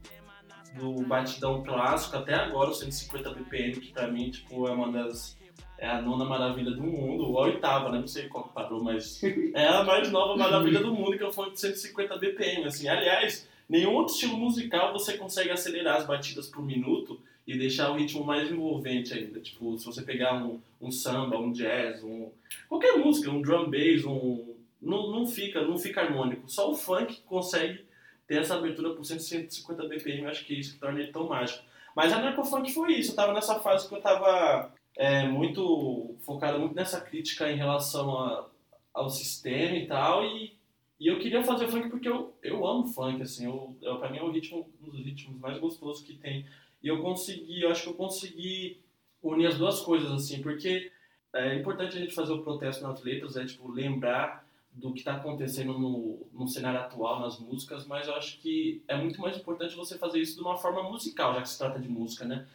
do 0.74 1.04
batidão 1.08 1.64
clássico 1.64 2.18
até 2.18 2.34
agora, 2.34 2.70
o 2.70 2.74
150 2.74 3.34
BPM, 3.34 3.80
que 3.80 3.94
pra 3.94 4.10
mim, 4.10 4.30
tipo, 4.30 4.68
é 4.68 4.72
uma 4.72 4.92
das... 4.92 5.37
É 5.78 5.88
a 5.88 6.02
nona 6.02 6.26
maravilha 6.26 6.72
do 6.72 6.82
mundo, 6.82 7.30
ou 7.30 7.38
a 7.38 7.44
oitava, 7.44 7.92
né? 7.92 8.00
Não 8.00 8.08
sei 8.08 8.28
qual 8.28 8.46
que 8.46 8.54
parou, 8.54 8.84
mas 8.84 9.22
é 9.54 9.68
a 9.68 9.84
mais 9.84 10.12
nova 10.12 10.36
maravilha 10.36 10.80
do 10.80 10.94
mundo, 10.94 11.18
que 11.18 11.24
é 11.24 11.28
o 11.28 11.32
funk 11.32 11.52
de 11.52 11.60
150 11.60 12.18
BPM, 12.18 12.66
assim. 12.66 12.88
Aliás, 12.88 13.48
nenhum 13.70 13.94
outro 13.94 14.14
estilo 14.14 14.38
musical 14.38 14.92
você 14.92 15.18
consegue 15.18 15.52
acelerar 15.52 15.98
as 15.98 16.08
batidas 16.08 16.48
por 16.48 16.64
minuto 16.64 17.20
e 17.46 17.58
deixar 17.58 17.92
o 17.92 17.96
ritmo 17.96 18.24
mais 18.24 18.52
envolvente 18.52 19.14
ainda. 19.14 19.40
Tipo, 19.40 19.78
se 19.78 19.86
você 19.86 20.02
pegar 20.02 20.34
um, 20.44 20.60
um 20.82 20.92
samba, 20.92 21.38
um 21.38 21.52
jazz, 21.52 22.04
um... 22.04 22.30
Qualquer 22.68 22.98
música, 22.98 23.30
um 23.30 23.42
drum 23.42 23.70
bass, 23.70 24.04
um... 24.04 24.56
Não, 24.82 25.12
não, 25.12 25.26
fica, 25.26 25.62
não 25.62 25.78
fica 25.78 26.02
harmônico. 26.02 26.50
Só 26.50 26.72
o 26.72 26.76
funk 26.76 27.22
consegue 27.26 27.86
ter 28.28 28.40
essa 28.42 28.56
abertura 28.56 28.94
por 28.94 29.06
150 29.06 29.88
BPM, 29.88 30.24
eu 30.24 30.30
acho 30.30 30.46
que 30.46 30.54
é 30.54 30.58
isso 30.58 30.74
que 30.74 30.80
torna 30.80 31.00
ele 31.00 31.12
tão 31.12 31.28
mágico. 31.28 31.64
Mas 31.96 32.12
a 32.12 32.20
narcofunk 32.20 32.72
foi 32.72 32.94
isso, 32.94 33.12
eu 33.12 33.16
tava 33.16 33.34
nessa 33.34 33.60
fase 33.60 33.88
que 33.88 33.96
eu 33.96 34.02
tava 34.02 34.72
é, 34.98 35.28
muito 35.28 36.16
focado 36.22 36.60
muito 36.60 36.76
nessa 36.76 37.00
crítica 37.00 37.50
em 37.50 37.56
relação 37.56 38.18
a, 38.18 38.50
ao 38.94 39.10
sistema 39.10 39.78
e 39.78 39.86
tal, 39.86 40.26
e, 40.26 40.58
e 41.00 41.08
eu 41.08 41.20
queria 41.20 41.44
fazer 41.44 41.68
funk 41.68 41.88
porque 41.90 42.10
eu, 42.10 42.36
eu 42.42 42.66
amo 42.66 42.88
funk, 42.88 43.22
assim, 43.22 43.46
eu, 43.46 43.78
eu, 43.80 44.00
pra 44.00 44.10
mim 44.10 44.18
é 44.18 44.24
o 44.24 44.32
ritmo, 44.32 44.68
um 44.82 44.90
dos 44.90 45.00
ritmos 45.00 45.40
mais 45.40 45.60
gostosos 45.60 46.04
que 46.04 46.16
tem. 46.16 46.46
E 46.82 46.88
eu 46.88 47.02
consegui, 47.02 47.62
eu 47.62 47.70
acho 47.70 47.84
que 47.84 47.90
eu 47.90 47.94
consegui 47.94 48.82
unir 49.22 49.46
as 49.46 49.58
duas 49.58 49.82
coisas, 49.82 50.12
assim, 50.12 50.42
porque 50.42 50.92
é 51.34 51.56
importante 51.56 51.96
a 51.96 52.00
gente 52.00 52.16
fazer 52.16 52.34
o 52.34 52.42
protesto 52.42 52.82
nas 52.82 53.04
letras, 53.04 53.38
é 53.38 53.46
tipo, 53.46 53.72
lembrar 53.72 54.48
do 54.72 54.94
que 54.94 55.00
está 55.00 55.16
acontecendo 55.16 55.78
no, 55.78 56.28
no 56.34 56.48
cenário 56.48 56.80
atual 56.80 57.20
nas 57.20 57.40
músicas, 57.40 57.86
mas 57.86 58.08
eu 58.08 58.16
acho 58.16 58.40
que 58.40 58.82
é 58.88 58.96
muito 58.96 59.22
mais 59.22 59.38
importante 59.38 59.76
você 59.76 59.98
fazer 59.98 60.20
isso 60.20 60.36
de 60.36 60.42
uma 60.42 60.58
forma 60.58 60.84
musical, 60.84 61.36
já 61.36 61.42
que 61.42 61.50
se 61.50 61.58
trata 61.58 61.80
de 61.80 61.90
música, 61.90 62.26
né? 62.26 62.48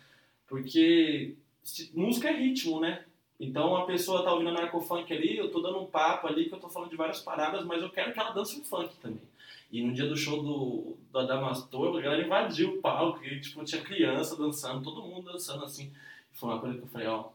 Porque 0.47 1.37
música 1.95 2.29
é 2.29 2.33
ritmo, 2.33 2.81
né? 2.81 3.05
Então 3.39 3.77
a 3.77 3.85
pessoa 3.85 4.23
tá 4.23 4.33
ouvindo 4.33 4.53
narcofunk 4.53 5.13
ali, 5.13 5.37
eu 5.37 5.51
tô 5.51 5.61
dando 5.61 5.81
um 5.81 5.87
papo 5.87 6.29
ali 6.29 6.49
que 6.49 6.55
eu 6.55 6.61
tô 6.61 6.69
falando 6.69 6.91
de 6.91 6.97
várias 6.97 7.21
paradas, 7.21 7.65
mas 7.65 7.83
eu 7.83 7.91
quero 7.91 8.13
que 8.13 8.21
ela 8.21 8.31
dance 8.31 8.59
um 8.59 8.65
funk 8.65 8.95
também. 9.01 9.21
E 9.71 9.83
no 9.83 9.93
dia 9.93 10.07
do 10.07 10.17
show 10.17 10.43
do, 10.43 10.97
do 11.11 11.19
Adamastor, 11.19 11.97
a 11.97 12.01
galera 12.01 12.25
invadiu 12.25 12.75
o 12.75 12.81
palco, 12.81 13.25
e 13.25 13.41
tipo, 13.41 13.65
tinha 13.65 13.83
criança 13.83 14.37
dançando, 14.37 14.85
todo 14.85 15.03
mundo 15.03 15.33
dançando 15.33 15.65
assim. 15.65 15.91
Foi 16.33 16.51
uma 16.51 16.61
coisa 16.61 16.79
que 16.79 16.85
eu 16.85 16.89
falei, 16.89 17.09
ó, 17.09 17.31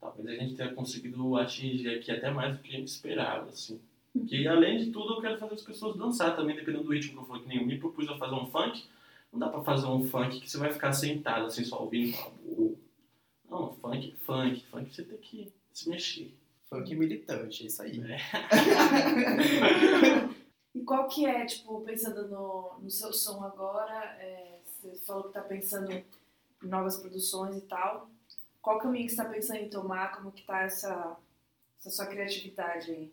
talvez 0.00 0.26
a 0.26 0.42
gente 0.42 0.56
tenha 0.56 0.72
conseguido 0.72 1.36
atingir 1.36 1.88
aqui 1.90 2.10
até 2.10 2.30
mais 2.30 2.56
do 2.56 2.62
que 2.62 2.74
a 2.74 2.78
gente 2.78 2.88
esperava, 2.88 3.48
assim. 3.50 3.80
Que 4.26 4.48
além 4.48 4.78
de 4.78 4.90
tudo 4.90 5.14
eu 5.14 5.20
quero 5.20 5.38
fazer 5.38 5.54
as 5.54 5.62
pessoas 5.62 5.96
dançar 5.96 6.34
também, 6.34 6.56
dependendo 6.56 6.84
do 6.84 6.92
ritmo 6.92 7.12
que 7.12 7.18
eu 7.18 7.26
falei 7.26 7.42
que 7.42 7.48
nem 7.48 7.58
eu 7.58 7.66
me 7.66 7.78
propus 7.78 8.08
a 8.08 8.16
fazer 8.16 8.34
um 8.34 8.46
funk. 8.46 8.84
Não 9.32 9.38
dá 9.38 9.48
pra 9.48 9.62
fazer 9.62 9.86
um 9.86 10.04
funk 10.04 10.40
que 10.40 10.50
você 10.50 10.58
vai 10.58 10.72
ficar 10.72 10.92
sentado 10.92 11.46
assim, 11.46 11.64
só 11.64 11.80
ouvindo 11.80 12.16
funk 13.84 14.16
funk. 14.24 14.64
Funk 14.70 14.94
você 14.94 15.04
tem 15.04 15.18
que 15.18 15.52
se 15.72 15.88
mexer. 15.90 16.34
Funk 16.68 16.94
militante, 16.94 17.64
é 17.64 17.66
isso 17.66 17.82
aí. 17.82 18.00
É. 18.00 18.18
E 20.74 20.82
qual 20.82 21.06
que 21.06 21.24
é, 21.24 21.46
tipo, 21.46 21.80
pensando 21.82 22.26
no, 22.26 22.80
no 22.82 22.90
seu 22.90 23.12
som 23.12 23.44
agora, 23.44 24.16
é, 24.18 24.58
você 24.64 24.98
falou 25.06 25.22
que 25.22 25.32
tá 25.32 25.40
pensando 25.40 25.88
em 25.92 26.04
novas 26.64 26.96
produções 26.96 27.56
e 27.58 27.60
tal. 27.60 28.10
qual 28.60 28.80
caminho 28.80 29.06
que 29.06 29.12
você 29.12 29.22
tá 29.22 29.28
pensando 29.28 29.60
em 29.60 29.70
tomar? 29.70 30.16
Como 30.16 30.32
que 30.32 30.42
tá 30.42 30.62
essa, 30.62 31.16
essa 31.78 31.90
sua 31.90 32.06
criatividade 32.06 32.90
aí? 32.90 33.12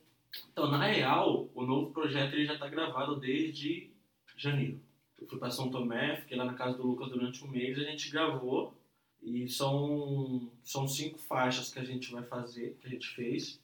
Então, 0.52 0.72
na 0.72 0.84
real, 0.88 1.50
o 1.54 1.64
novo 1.64 1.92
projeto 1.92 2.34
ele 2.34 2.48
já 2.48 2.56
está 2.56 2.68
gravado 2.68 3.20
desde 3.20 3.92
janeiro. 4.36 4.82
Eu 5.20 5.28
fui 5.28 5.38
para 5.38 5.52
São 5.52 5.70
Tomé, 5.70 6.16
fiquei 6.22 6.36
lá 6.36 6.46
na 6.46 6.56
casa 6.56 6.78
do 6.78 6.88
Lucas 6.88 7.12
durante 7.12 7.46
um 7.46 7.48
mês, 7.48 7.78
a 7.78 7.84
gente 7.84 8.10
gravou 8.10 8.74
e 9.22 9.48
são, 9.48 10.52
são 10.64 10.88
cinco 10.88 11.20
faixas 11.20 11.72
que 11.72 11.80
a 11.80 11.84
gente 11.84 12.12
vai 12.12 12.24
fazer, 12.24 12.76
que 12.80 12.88
a 12.88 12.90
gente 12.90 13.08
fez. 13.10 13.60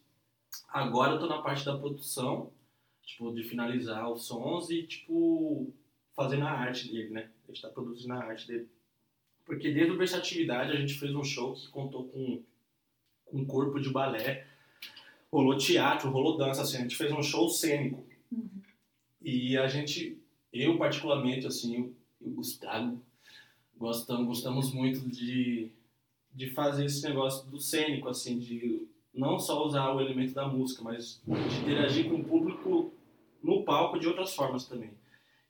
Agora 0.70 1.14
eu 1.14 1.20
tô 1.20 1.28
na 1.28 1.42
parte 1.42 1.66
da 1.66 1.78
produção, 1.78 2.52
tipo, 3.04 3.34
de 3.34 3.44
finalizar 3.44 4.10
os 4.12 4.26
sons 4.28 4.70
e, 4.70 4.84
tipo, 4.84 5.74
fazendo 6.14 6.46
a 6.46 6.52
arte 6.52 6.92
dele, 6.92 7.10
né? 7.10 7.32
A 7.44 7.52
gente 7.52 7.62
tá 7.62 7.70
produzindo 7.70 8.14
a 8.14 8.24
arte 8.24 8.48
dele. 8.48 8.68
Porque 9.46 9.72
desde 9.72 9.92
o 9.92 9.98
Versatilidade 9.98 10.72
a 10.72 10.76
gente 10.76 10.94
fez 10.94 11.16
um 11.16 11.24
show 11.24 11.54
que 11.54 11.70
contou 11.70 12.08
com, 12.10 12.44
com 13.26 13.38
um 13.38 13.46
corpo 13.46 13.80
de 13.80 13.90
balé, 13.90 14.46
rolou 15.32 15.58
teatro, 15.58 16.12
rolou 16.12 16.38
dança, 16.38 16.62
assim, 16.62 16.78
a 16.78 16.82
gente 16.82 16.96
fez 16.96 17.12
um 17.12 17.24
show 17.24 17.50
cênico. 17.50 18.06
E 19.22 19.58
a 19.58 19.68
gente, 19.68 20.22
eu 20.54 20.78
particularmente, 20.78 21.48
assim, 21.48 21.96
o 22.20 22.30
Gustavo, 22.30 23.02
gostamos, 23.78 24.28
gostamos 24.28 24.74
muito 24.74 25.08
de, 25.10 25.72
de 26.34 26.50
fazer 26.52 26.86
esse 26.86 27.04
negócio 27.08 27.50
do 27.50 27.60
cênico, 27.60 28.10
assim, 28.10 28.40
de 28.40 28.88
não 29.14 29.40
só 29.40 29.66
usar 29.66 29.94
o 29.94 30.02
elemento 30.02 30.34
da 30.34 30.48
música, 30.48 30.84
mas 30.84 31.22
de 31.26 31.62
interagir 31.62 32.10
com 32.10 32.18
o 32.18 32.24
público 32.24 32.94
no 33.42 33.64
palco 33.64 34.00
de 34.00 34.08
outras 34.08 34.36
formas 34.36 34.66
também. 34.66 34.92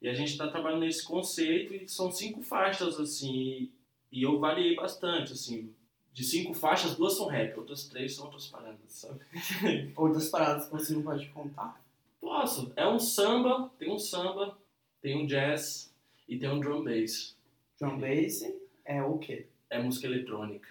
E 0.01 0.07
a 0.07 0.13
gente 0.13 0.31
está 0.31 0.48
trabalhando 0.48 0.81
nesse 0.81 1.03
conceito 1.03 1.74
e 1.74 1.88
são 1.88 2.12
cinco 2.12 2.41
faixas, 2.41 3.00
assim, 3.00 3.34
e, 3.34 3.72
e 4.12 4.24
eu 4.24 4.39
variei 4.39 4.75
bastante, 4.75 5.34
assim. 5.34 5.74
De 6.13 6.24
cinco 6.24 6.53
faixas, 6.53 6.96
duas 6.96 7.15
são 7.15 7.27
rap, 7.27 7.57
outras 7.57 7.88
três 7.88 8.15
são 8.15 8.25
outras 8.25 8.48
paradas, 8.48 8.79
sabe? 8.88 9.19
Outras 9.96 10.29
paradas 10.29 10.65
que 10.65 10.72
você 10.72 10.93
não 10.93 11.03
pode 11.03 11.27
contar. 11.29 11.79
Posso. 12.19 12.72
É 12.75 12.88
um 12.88 12.98
samba, 12.98 13.72
tem 13.77 13.91
um 13.91 14.00
samba, 14.00 14.57
tem 15.00 15.15
um 15.15 15.27
jazz 15.27 15.93
e 16.27 16.38
tem 16.38 16.50
um 16.50 16.60
drum 16.60 16.84
bass. 16.84 17.37
Drum 17.79 18.00
bass 18.00 18.43
é 18.86 19.01
o 19.01 19.17
quê? 19.17 19.48
É 19.69 19.81
música 19.81 20.07
eletrônica. 20.07 20.67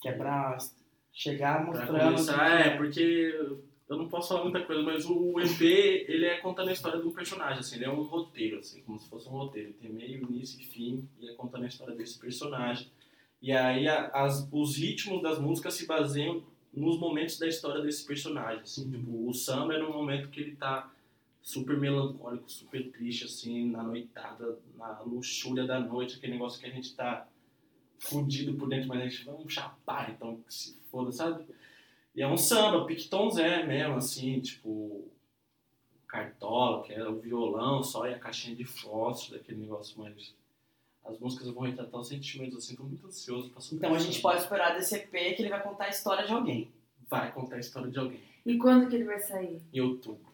Que 0.00 0.08
é 0.08 0.12
pra 0.12 0.56
chegar 1.12 1.64
Pra 1.64 1.66
mostrando... 1.66 2.04
começar, 2.04 2.60
é, 2.60 2.76
porque 2.76 3.60
eu 3.88 3.96
não 3.96 4.08
posso 4.08 4.28
falar 4.28 4.44
muita 4.44 4.62
coisa, 4.62 4.82
mas 4.82 5.04
o 5.04 5.40
EP, 5.40 5.60
ele 5.60 6.24
é 6.24 6.38
contando 6.38 6.68
a 6.68 6.72
história 6.72 7.00
de 7.00 7.06
um 7.06 7.12
personagem, 7.12 7.58
assim, 7.58 7.76
ele 7.76 7.86
é 7.86 7.90
um 7.90 8.02
roteiro, 8.02 8.60
assim, 8.60 8.80
como 8.82 8.98
se 9.00 9.08
fosse 9.08 9.28
um 9.28 9.32
roteiro. 9.32 9.72
Tem 9.74 9.90
meio, 9.90 10.22
início 10.22 10.60
e 10.60 10.64
fim, 10.64 11.08
e 11.20 11.28
é 11.28 11.34
contando 11.34 11.64
a 11.64 11.66
história 11.66 11.94
desse 11.94 12.18
personagem. 12.18 12.86
E 13.42 13.52
aí 13.52 13.88
as, 13.88 14.48
os 14.52 14.76
ritmos 14.76 15.20
das 15.22 15.38
músicas 15.38 15.74
se 15.74 15.86
baseiam 15.86 16.42
nos 16.72 16.98
momentos 16.98 17.38
da 17.38 17.48
história 17.48 17.82
desse 17.82 18.06
personagem, 18.06 18.62
assim. 18.62 18.84
Uhum. 18.84 18.90
Tipo, 18.92 19.28
o 19.28 19.34
samba 19.34 19.74
é 19.74 19.78
no 19.78 19.92
momento 19.92 20.28
que 20.28 20.40
ele 20.40 20.54
tá 20.54 20.88
super 21.42 21.78
melancólico, 21.78 22.50
super 22.50 22.90
triste, 22.90 23.24
assim, 23.24 23.70
na 23.70 23.82
noitada, 23.82 24.58
na 24.76 25.00
luxúria 25.00 25.66
da 25.66 25.80
noite, 25.80 26.16
aquele 26.16 26.34
negócio 26.34 26.60
que 26.60 26.66
a 26.66 26.70
gente 26.70 26.94
tá 26.94 27.26
fudido 27.98 28.54
por 28.54 28.68
dentro, 28.68 28.88
mas 28.88 29.00
a 29.00 29.08
gente 29.08 29.24
vamos 29.24 29.52
chapar, 29.52 30.10
então 30.10 30.40
que 30.46 30.52
se 30.52 30.78
foda, 30.90 31.12
sabe? 31.12 31.44
E 32.14 32.22
é 32.22 32.26
um 32.26 32.36
samba, 32.36 32.84
Pictons 32.86 33.38
é 33.38 33.64
mesmo, 33.64 33.94
assim, 33.94 34.40
tipo, 34.40 35.08
cartola, 36.06 36.82
que 36.82 36.92
é 36.92 37.08
o 37.08 37.18
violão 37.18 37.82
só 37.82 38.06
e 38.06 38.14
a 38.14 38.18
caixinha 38.18 38.56
de 38.56 38.64
fósforo, 38.64 39.38
aquele 39.40 39.60
negócio 39.60 39.98
mais. 39.98 40.34
As 41.04 41.18
músicas 41.18 41.48
vão 41.48 41.62
retratar 41.62 42.00
os 42.00 42.08
sentimentos, 42.08 42.58
assim, 42.58 42.76
tô 42.76 42.82
muito 42.82 43.06
ansioso 43.06 43.50
pra 43.50 43.60
super 43.60 43.76
Então 43.76 43.94
a 43.94 43.98
gente 43.98 44.20
pode 44.20 44.42
esperar 44.42 44.74
desse 44.74 44.96
EP 44.96 45.10
que 45.10 45.42
ele 45.42 45.48
vai 45.48 45.62
contar 45.62 45.84
a 45.84 45.88
história 45.88 46.26
de 46.26 46.32
alguém. 46.32 46.70
Vai 47.08 47.32
contar 47.32 47.56
a 47.56 47.60
história 47.60 47.90
de 47.90 47.98
alguém. 47.98 48.20
E 48.44 48.58
quando 48.58 48.88
que 48.88 48.96
ele 48.96 49.04
vai 49.04 49.18
sair? 49.18 49.60
Em 49.72 49.80
outubro. 49.80 50.29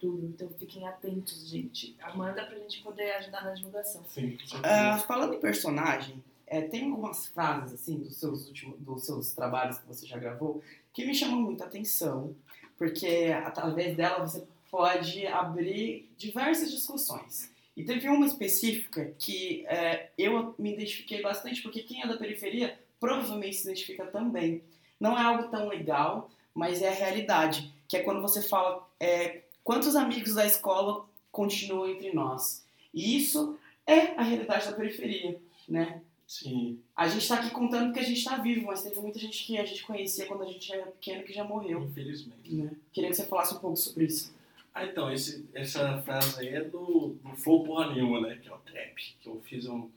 Outubro, 0.00 0.26
então 0.26 0.48
fiquem 0.58 0.86
atentos, 0.86 1.48
gente. 1.48 1.96
Amanda 2.00 2.44
pra 2.44 2.56
gente 2.58 2.82
poder 2.82 3.10
ajudar 3.16 3.44
na 3.44 3.52
divulgação. 3.52 4.04
Sim. 4.08 4.38
Ah, 4.62 4.98
falando 4.98 5.34
em 5.34 5.40
personagem, 5.40 6.22
é, 6.46 6.62
tem 6.62 6.90
algumas 6.90 7.26
frases 7.26 7.80
assim 7.80 7.98
dos 7.98 8.16
seus 8.16 8.46
últimos, 8.46 8.78
dos 8.78 9.04
seus 9.04 9.32
trabalhos 9.32 9.78
que 9.78 9.86
você 9.86 10.06
já 10.06 10.16
gravou 10.16 10.62
que 10.92 11.04
me 11.04 11.14
chamam 11.14 11.40
muita 11.40 11.64
atenção, 11.64 12.34
porque 12.76 13.32
através 13.44 13.96
dela 13.96 14.26
você 14.26 14.44
pode 14.70 15.26
abrir 15.26 16.10
diversas 16.16 16.70
discussões. 16.70 17.52
E 17.76 17.84
teve 17.84 18.08
uma 18.08 18.26
específica 18.26 19.12
que 19.18 19.64
é, 19.68 20.10
eu 20.18 20.54
me 20.58 20.74
identifiquei 20.74 21.22
bastante, 21.22 21.62
porque 21.62 21.82
quem 21.82 22.02
é 22.02 22.06
da 22.06 22.16
periferia 22.16 22.78
provavelmente 22.98 23.56
se 23.56 23.68
identifica 23.68 24.06
também. 24.06 24.62
Não 24.98 25.16
é 25.16 25.22
algo 25.22 25.48
tão 25.48 25.68
legal, 25.68 26.30
mas 26.52 26.82
é 26.82 26.88
a 26.88 26.94
realidade, 26.94 27.72
que 27.86 27.96
é 27.96 28.02
quando 28.02 28.20
você 28.20 28.42
fala 28.42 28.84
é, 28.98 29.42
quantos 29.68 29.94
amigos 29.94 30.34
da 30.34 30.46
escola 30.46 31.04
continuam 31.30 31.90
entre 31.90 32.10
nós. 32.14 32.66
E 32.94 33.18
isso 33.18 33.58
é 33.86 34.18
a 34.18 34.22
realidade 34.22 34.64
da 34.64 34.72
periferia, 34.72 35.38
né? 35.68 36.00
Sim. 36.26 36.78
A 36.96 37.06
gente 37.06 37.28
tá 37.28 37.34
aqui 37.34 37.50
contando 37.50 37.92
que 37.92 38.00
a 38.00 38.02
gente 38.02 38.24
tá 38.24 38.38
vivo, 38.38 38.64
mas 38.64 38.82
teve 38.82 38.98
muita 38.98 39.18
gente 39.18 39.44
que 39.44 39.58
a 39.58 39.66
gente 39.66 39.84
conhecia 39.84 40.24
quando 40.24 40.44
a 40.44 40.46
gente 40.46 40.72
era 40.72 40.86
pequeno 40.86 41.22
que 41.22 41.34
já 41.34 41.44
morreu, 41.44 41.82
Infelizmente. 41.82 42.54
né? 42.54 42.70
Queria 42.94 43.10
que 43.10 43.16
você 43.16 43.26
falasse 43.26 43.56
um 43.56 43.58
pouco 43.58 43.76
sobre 43.76 44.06
isso. 44.06 44.32
Ah, 44.72 44.86
então, 44.86 45.12
esse, 45.12 45.46
essa 45.52 46.00
frase 46.00 46.40
aí 46.40 46.48
é 46.48 46.64
do, 46.64 47.18
do 47.22 47.36
Flow 47.36 47.62
Porra 47.62 47.92
Nenhuma, 47.92 48.22
né? 48.22 48.38
Que 48.42 48.48
é 48.48 48.54
o 48.54 48.58
trap. 48.60 48.94
Que 49.20 49.28
eu 49.28 49.38
fiz 49.42 49.66
um, 49.66 49.90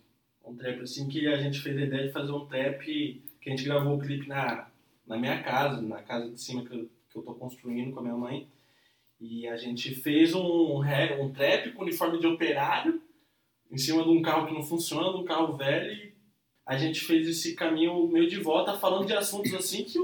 um 0.46 0.54
trap 0.54 0.82
assim 0.82 1.08
que 1.08 1.28
a 1.28 1.38
gente 1.38 1.62
fez 1.62 1.78
a 1.78 1.82
ideia 1.82 2.08
de 2.08 2.12
fazer 2.12 2.34
um 2.34 2.46
trap 2.46 2.84
que 3.40 3.50
a 3.50 3.52
gente 3.52 3.64
gravou 3.64 3.96
o 3.96 4.02
clipe 4.02 4.28
na, 4.28 4.68
na 5.08 5.16
minha 5.16 5.42
casa, 5.42 5.82
na 5.82 6.04
casa 6.04 6.30
de 6.30 6.42
cima 6.42 6.66
que 6.66 6.76
eu, 6.76 6.90
que 7.10 7.18
eu 7.18 7.24
tô 7.24 7.34
construindo 7.36 7.94
com 7.94 8.02
a 8.02 8.04
minha 8.04 8.18
mãe. 8.18 8.50
E 9.22 9.48
a 9.48 9.56
gente 9.56 9.94
fez 9.94 10.34
um, 10.34 10.82
um 10.82 11.32
trap 11.32 11.72
com 11.74 11.84
uniforme 11.84 12.20
de 12.20 12.26
operário 12.26 13.00
em 13.72 13.78
cima 13.78 14.04
de 14.04 14.10
um 14.10 14.22
carro 14.22 14.48
que 14.48 14.54
não 14.54 14.64
funciona, 14.64 15.16
um 15.16 15.24
carro 15.24 15.56
velho. 15.56 15.94
E 15.94 16.12
a 16.66 16.76
gente 16.76 17.02
fez 17.02 17.28
esse 17.28 17.54
caminho 17.56 18.08
meio 18.08 18.28
de 18.28 18.40
volta 18.40 18.78
falando 18.80 19.06
de 19.06 19.14
assuntos 19.14 19.54
assim 19.54 19.84
que 19.84 20.00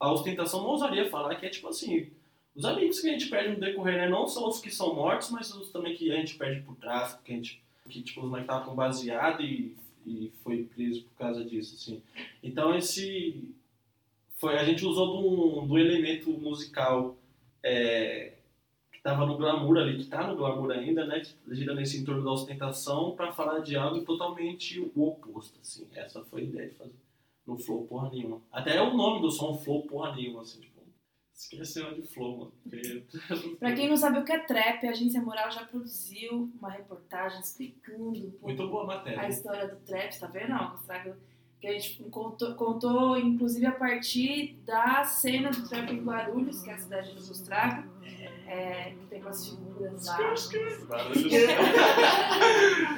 a 0.00 0.12
ostentação 0.12 0.62
não 0.62 0.70
ousaria 0.70 1.08
falar, 1.08 1.36
que 1.36 1.46
é 1.46 1.48
tipo 1.48 1.68
assim, 1.68 2.10
os 2.56 2.64
amigos 2.64 3.00
que 3.00 3.08
a 3.08 3.12
gente 3.12 3.28
perde 3.28 3.54
no 3.54 3.60
decorrer, 3.60 3.98
né? 3.98 4.08
Não 4.08 4.26
só 4.26 4.48
os 4.48 4.60
que 4.60 4.70
são 4.70 4.94
mortos, 4.94 5.30
mas 5.30 5.54
os 5.54 5.70
também 5.70 5.94
que 5.94 6.10
a 6.10 6.16
gente 6.16 6.34
perde 6.34 6.60
por 6.62 6.74
tráfico, 6.76 7.22
que 7.22 7.32
a 7.32 7.36
gente. 7.36 7.62
Que 7.88 8.02
tipo, 8.02 8.20
os 8.20 8.28
moleques 8.28 8.52
estavam 8.52 8.74
baseado 8.74 9.42
e, 9.42 9.76
e 10.06 10.32
foi 10.42 10.64
preso 10.64 11.02
por 11.04 11.18
causa 11.18 11.44
disso, 11.44 11.76
assim. 11.76 12.02
Então 12.42 12.74
esse. 12.74 13.54
Foi, 14.36 14.56
a 14.56 14.64
gente 14.64 14.84
usou 14.84 15.12
de 15.12 15.72
um 15.72 15.78
elemento 15.78 16.30
musical 16.30 17.16
é, 17.64 18.34
que 18.92 19.02
tava 19.02 19.24
no 19.26 19.38
glamour 19.38 19.78
ali, 19.78 19.98
que 19.98 20.06
tá 20.06 20.26
no 20.26 20.36
glamour 20.36 20.70
ainda, 20.70 21.06
né? 21.06 21.20
Que 21.20 21.54
gira 21.54 21.74
nesse 21.74 21.98
entorno 21.98 22.22
da 22.22 22.30
ostentação 22.32 23.16
para 23.16 23.32
falar 23.32 23.60
de 23.60 23.74
algo 23.74 24.04
totalmente 24.04 24.78
o 24.94 25.08
oposto, 25.08 25.58
assim. 25.60 25.88
Essa 25.94 26.22
foi 26.24 26.42
a 26.42 26.44
ideia 26.44 26.68
de 26.68 26.74
fazer 26.76 26.94
no 27.46 27.58
Flow 27.58 27.86
porra 27.86 28.10
nenhuma. 28.10 28.40
Até 28.50 28.76
é 28.76 28.82
o 28.82 28.94
nome 28.94 29.20
do 29.20 29.30
som 29.30 29.58
Flow 29.58 29.82
porra 29.86 30.14
nenhuma, 30.14 30.42
assim, 30.42 30.60
tipo. 30.60 30.74
Esqueceu 31.34 31.94
de 31.94 32.02
Flow, 32.02 32.38
mano. 32.38 32.52
Pra 33.58 33.74
quem 33.74 33.88
não 33.88 33.96
sabe 33.96 34.20
o 34.20 34.24
que 34.24 34.32
é 34.32 34.38
trap, 34.38 34.86
a 34.86 34.90
Agência 34.90 35.20
Moral 35.20 35.50
já 35.50 35.64
produziu 35.64 36.48
uma 36.58 36.70
reportagem 36.70 37.40
explicando 37.40 38.28
um 38.28 38.30
pouco 38.30 38.46
Muito 38.46 38.68
boa 38.68 38.82
a 38.82 38.84
a 38.84 38.96
matéria. 38.98 39.28
história 39.28 39.66
do 39.68 39.76
trap, 39.84 40.18
tá 40.18 40.28
vendo? 40.28 40.70
Gustavo? 40.70 41.16
Que 41.64 41.70
a 41.70 41.72
gente 41.78 42.02
contou, 42.10 42.54
contou, 42.56 43.16
inclusive, 43.16 43.64
a 43.64 43.72
partir 43.72 44.54
da 44.66 45.02
cena 45.04 45.50
do 45.50 45.66
trap 45.66 45.90
em 45.90 46.04
Guarulhos, 46.04 46.60
que 46.60 46.68
é 46.68 46.74
a 46.74 46.78
cidade 46.78 47.14
do 47.14 47.26
Gustavo. 47.26 47.84
É, 48.46 48.90
que 49.00 49.06
tem 49.06 49.22
umas 49.22 49.48
figuras 49.48 50.06
lá. 50.06 50.18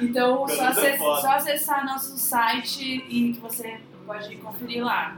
Então, 0.01 0.47
só, 0.47 0.55
Guarulhos 0.55 0.59
é 0.59 0.67
acess- 0.67 0.97
foda. 0.97 1.21
só 1.21 1.29
acessar 1.31 1.85
nosso 1.85 2.17
site 2.17 3.05
e 3.09 3.31
que 3.33 3.39
você 3.39 3.79
pode 4.05 4.35
conferir 4.37 4.83
lá. 4.83 5.17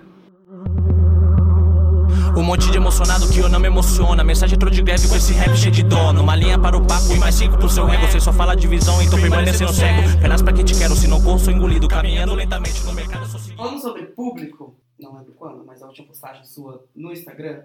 Um 2.37 2.43
monte 2.43 2.69
de 2.71 2.77
emocionado 2.77 3.27
que 3.29 3.39
eu 3.39 3.49
não 3.49 3.59
me 3.59 3.67
emociona. 3.67 4.23
Mensagem 4.23 4.55
entrou 4.55 4.71
de 4.71 4.81
greve 4.81 5.07
com 5.07 5.15
esse 5.15 5.33
rap 5.33 5.55
cheio 5.55 5.71
de 5.71 5.83
dono. 5.83 6.21
Uma 6.21 6.35
linha 6.35 6.57
para 6.57 6.77
o 6.77 6.85
papo 6.85 7.13
e 7.13 7.19
mais 7.19 7.35
cinco 7.35 7.57
pro 7.57 7.69
seu 7.69 7.87
ego. 7.89 8.07
Você 8.07 8.19
só 8.19 8.31
fala 8.31 8.55
de 8.55 8.67
visão, 8.67 9.01
então 9.01 9.19
permanecendo 9.19 9.73
cego. 9.73 10.21
Penas 10.21 10.41
pra 10.41 10.53
quem 10.53 10.63
te 10.63 10.77
quero, 10.77 10.95
se 10.95 11.07
não 11.07 11.21
corro, 11.21 11.39
sou 11.39 11.53
engolido. 11.53 11.87
Caminhando 11.87 12.35
lentamente 12.35 12.83
no 12.83 12.93
mercado, 12.93 13.27
seguido. 13.27 13.57
Falando 13.57 13.81
sobre 13.81 14.03
público, 14.03 14.75
não 14.99 15.15
lembro 15.15 15.33
quando, 15.33 15.65
mas 15.65 15.81
a 15.81 15.87
última 15.87 16.07
postagem 16.07 16.43
sua 16.45 16.85
no 16.95 17.11
Instagram 17.11 17.63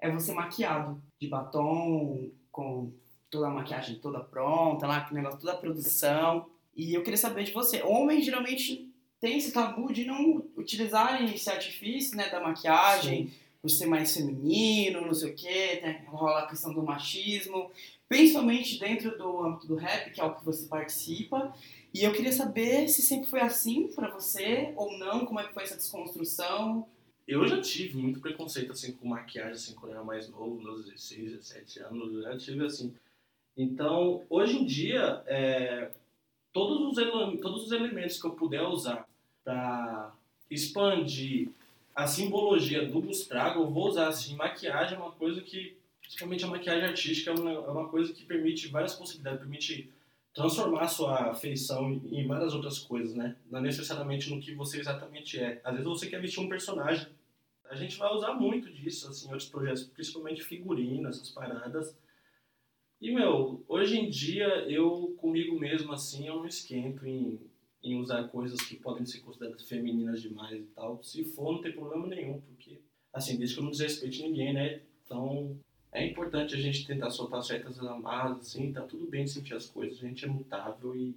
é 0.00 0.10
você 0.10 0.32
maquiado, 0.32 1.02
de 1.20 1.28
batom, 1.28 2.30
com 2.52 2.92
toda 3.30 3.48
a 3.48 3.50
maquiagem 3.50 3.96
toda 3.96 4.20
pronta, 4.20 4.86
lá, 4.86 4.98
aquele 4.98 5.20
negócio, 5.20 5.40
toda 5.40 5.52
a 5.52 5.56
produção. 5.56 6.46
E 6.76 6.94
eu 6.94 7.02
queria 7.02 7.16
saber 7.16 7.44
de 7.44 7.52
você. 7.52 7.82
Homens 7.82 8.24
geralmente 8.24 8.90
têm 9.20 9.38
esse 9.38 9.52
tabu 9.52 9.92
de 9.92 10.04
não 10.04 10.44
utilizarem 10.56 11.34
esse 11.34 11.48
artifício, 11.50 12.16
né, 12.16 12.28
da 12.28 12.40
maquiagem, 12.40 13.32
por 13.64 13.70
ser 13.70 13.86
mais 13.86 14.14
feminino, 14.14 15.06
não 15.06 15.14
sei 15.14 15.30
o 15.30 15.34
quê, 15.34 15.78
tem, 15.80 16.04
rola 16.04 16.40
a 16.40 16.46
questão 16.46 16.74
do 16.74 16.82
machismo, 16.82 17.70
principalmente 18.06 18.78
dentro 18.78 19.16
do 19.16 19.42
âmbito 19.42 19.66
do 19.66 19.74
rap, 19.74 20.10
que 20.10 20.20
é 20.20 20.24
o 20.24 20.34
que 20.34 20.44
você 20.44 20.68
participa. 20.68 21.50
E 21.94 22.04
eu 22.04 22.12
queria 22.12 22.30
saber 22.30 22.86
se 22.88 23.00
sempre 23.00 23.30
foi 23.30 23.40
assim 23.40 23.88
pra 23.88 24.10
você 24.10 24.74
ou 24.76 24.98
não, 24.98 25.24
como 25.24 25.40
é 25.40 25.46
que 25.46 25.54
foi 25.54 25.62
essa 25.62 25.78
desconstrução. 25.78 26.86
Eu 27.26 27.48
já 27.48 27.58
tive 27.58 27.96
muito 27.96 28.20
preconceito 28.20 28.72
assim 28.72 28.92
com 28.92 29.08
maquiagem, 29.08 29.52
assim, 29.52 29.72
quando 29.72 29.92
eu 29.92 29.96
era 29.96 30.04
mais 30.04 30.28
novo, 30.28 30.60
nos 30.60 30.84
16, 30.84 31.32
17 31.32 31.78
anos, 31.84 32.12
eu 32.12 32.20
já 32.20 32.36
tive 32.36 32.66
assim. 32.66 32.94
Então, 33.56 34.26
hoje 34.28 34.58
em 34.58 34.66
dia, 34.66 35.22
é, 35.26 35.90
todos, 36.52 36.98
os 36.98 37.40
todos 37.40 37.64
os 37.64 37.72
elementos 37.72 38.20
que 38.20 38.26
eu 38.26 38.32
puder 38.32 38.60
usar 38.60 39.08
para 39.42 40.12
expandir 40.50 41.48
a 41.94 42.06
simbologia 42.06 42.86
do 42.86 43.00
Bustrago, 43.00 43.60
eu 43.60 43.70
vou 43.70 43.88
usar 43.88 44.08
assim. 44.08 44.34
Maquiagem 44.34 44.96
é 44.96 45.00
uma 45.00 45.12
coisa 45.12 45.40
que, 45.40 45.76
principalmente 46.00 46.44
a 46.44 46.48
maquiagem 46.48 46.88
artística, 46.88 47.30
é 47.30 47.34
uma, 47.34 47.50
é 47.52 47.70
uma 47.70 47.88
coisa 47.88 48.12
que 48.12 48.24
permite 48.24 48.68
várias 48.68 48.94
possibilidades, 48.94 49.40
permite 49.40 49.92
transformar 50.34 50.88
sua 50.88 51.32
feição 51.34 51.92
em 52.10 52.26
várias 52.26 52.52
outras 52.52 52.80
coisas, 52.80 53.14
né? 53.14 53.36
Não 53.48 53.60
necessariamente 53.60 54.28
no 54.28 54.40
que 54.40 54.52
você 54.52 54.80
exatamente 54.80 55.38
é. 55.38 55.60
Às 55.62 55.74
vezes 55.74 55.86
você 55.86 56.08
quer 56.08 56.20
vestir 56.20 56.40
um 56.40 56.48
personagem. 56.48 57.06
A 57.70 57.76
gente 57.76 57.96
vai 57.96 58.12
usar 58.12 58.34
muito 58.34 58.70
disso, 58.70 59.08
assim, 59.08 59.28
em 59.28 59.30
outros 59.30 59.48
projetos, 59.48 59.84
principalmente 59.84 60.42
figurino, 60.42 61.08
essas 61.08 61.30
paradas. 61.30 61.96
E, 63.00 63.12
meu, 63.12 63.64
hoje 63.68 63.98
em 63.98 64.10
dia, 64.10 64.46
eu, 64.68 65.14
comigo 65.18 65.58
mesmo, 65.58 65.92
assim, 65.92 66.26
eu 66.26 66.36
não 66.36 66.46
esquento 66.46 67.06
em, 67.06 67.40
em 67.84 68.00
usar 68.00 68.24
coisas 68.28 68.60
que 68.62 68.76
podem 68.76 69.04
ser 69.06 69.20
consideradas 69.20 69.68
femininas 69.68 70.20
demais 70.22 70.58
e 70.58 70.66
tal. 70.74 71.02
Se 71.04 71.22
for, 71.24 71.52
não 71.52 71.60
tem 71.62 71.72
problema 71.72 72.06
nenhum, 72.06 72.40
porque, 72.40 72.80
assim, 73.12 73.36
desde 73.36 73.54
que 73.54 73.60
eu 73.60 73.64
não 73.64 73.70
desrespeite 73.70 74.22
ninguém, 74.22 74.54
né? 74.54 74.80
Então, 75.04 75.56
é 75.92 76.04
importante 76.06 76.54
a 76.54 76.58
gente 76.58 76.86
tentar 76.86 77.10
soltar 77.10 77.42
certas 77.42 77.78
amarras, 77.78 78.38
assim, 78.38 78.72
tá 78.72 78.82
tudo 78.82 79.06
bem 79.06 79.24
de 79.24 79.30
sentir 79.30 79.54
as 79.54 79.66
coisas. 79.66 79.98
A 80.02 80.08
gente 80.08 80.24
é 80.24 80.28
mutável 80.28 80.96
e 80.96 81.14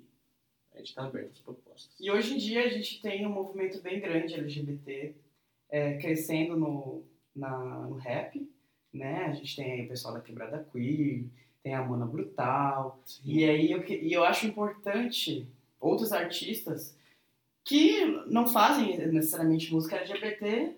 a 0.74 0.80
gente 0.80 0.94
tá 0.94 1.06
aberto 1.06 1.32
às 1.32 1.40
propostas. 1.40 1.96
E 2.00 2.12
hoje 2.12 2.34
em 2.36 2.38
dia 2.38 2.66
a 2.66 2.70
gente 2.70 3.02
tem 3.02 3.26
um 3.26 3.32
movimento 3.32 3.82
bem 3.82 4.00
grande 4.02 4.34
LGBT 4.36 5.16
é, 5.70 5.98
crescendo 5.98 6.56
no, 6.58 7.04
na, 7.36 7.88
no 7.88 7.96
rap, 7.96 8.48
né? 8.94 9.24
A 9.26 9.32
gente 9.32 9.56
tem 9.56 9.72
aí 9.72 9.86
o 9.86 9.88
pessoal 9.88 10.14
da 10.14 10.22
Quebrada 10.22 10.68
Queer, 10.72 11.26
tem 11.64 11.74
a 11.74 11.84
Mana 11.84 12.06
Brutal. 12.06 13.02
E 13.26 13.44
aí 13.46 13.72
eu, 13.72 13.82
que- 13.82 13.98
e 13.98 14.12
eu 14.14 14.24
acho 14.24 14.46
importante 14.46 15.48
outros 15.80 16.12
artistas 16.12 16.96
que 17.64 18.06
não 18.28 18.48
fazem 18.48 18.98
necessariamente 19.08 19.72
música 19.74 19.98
LGBT 19.98 20.74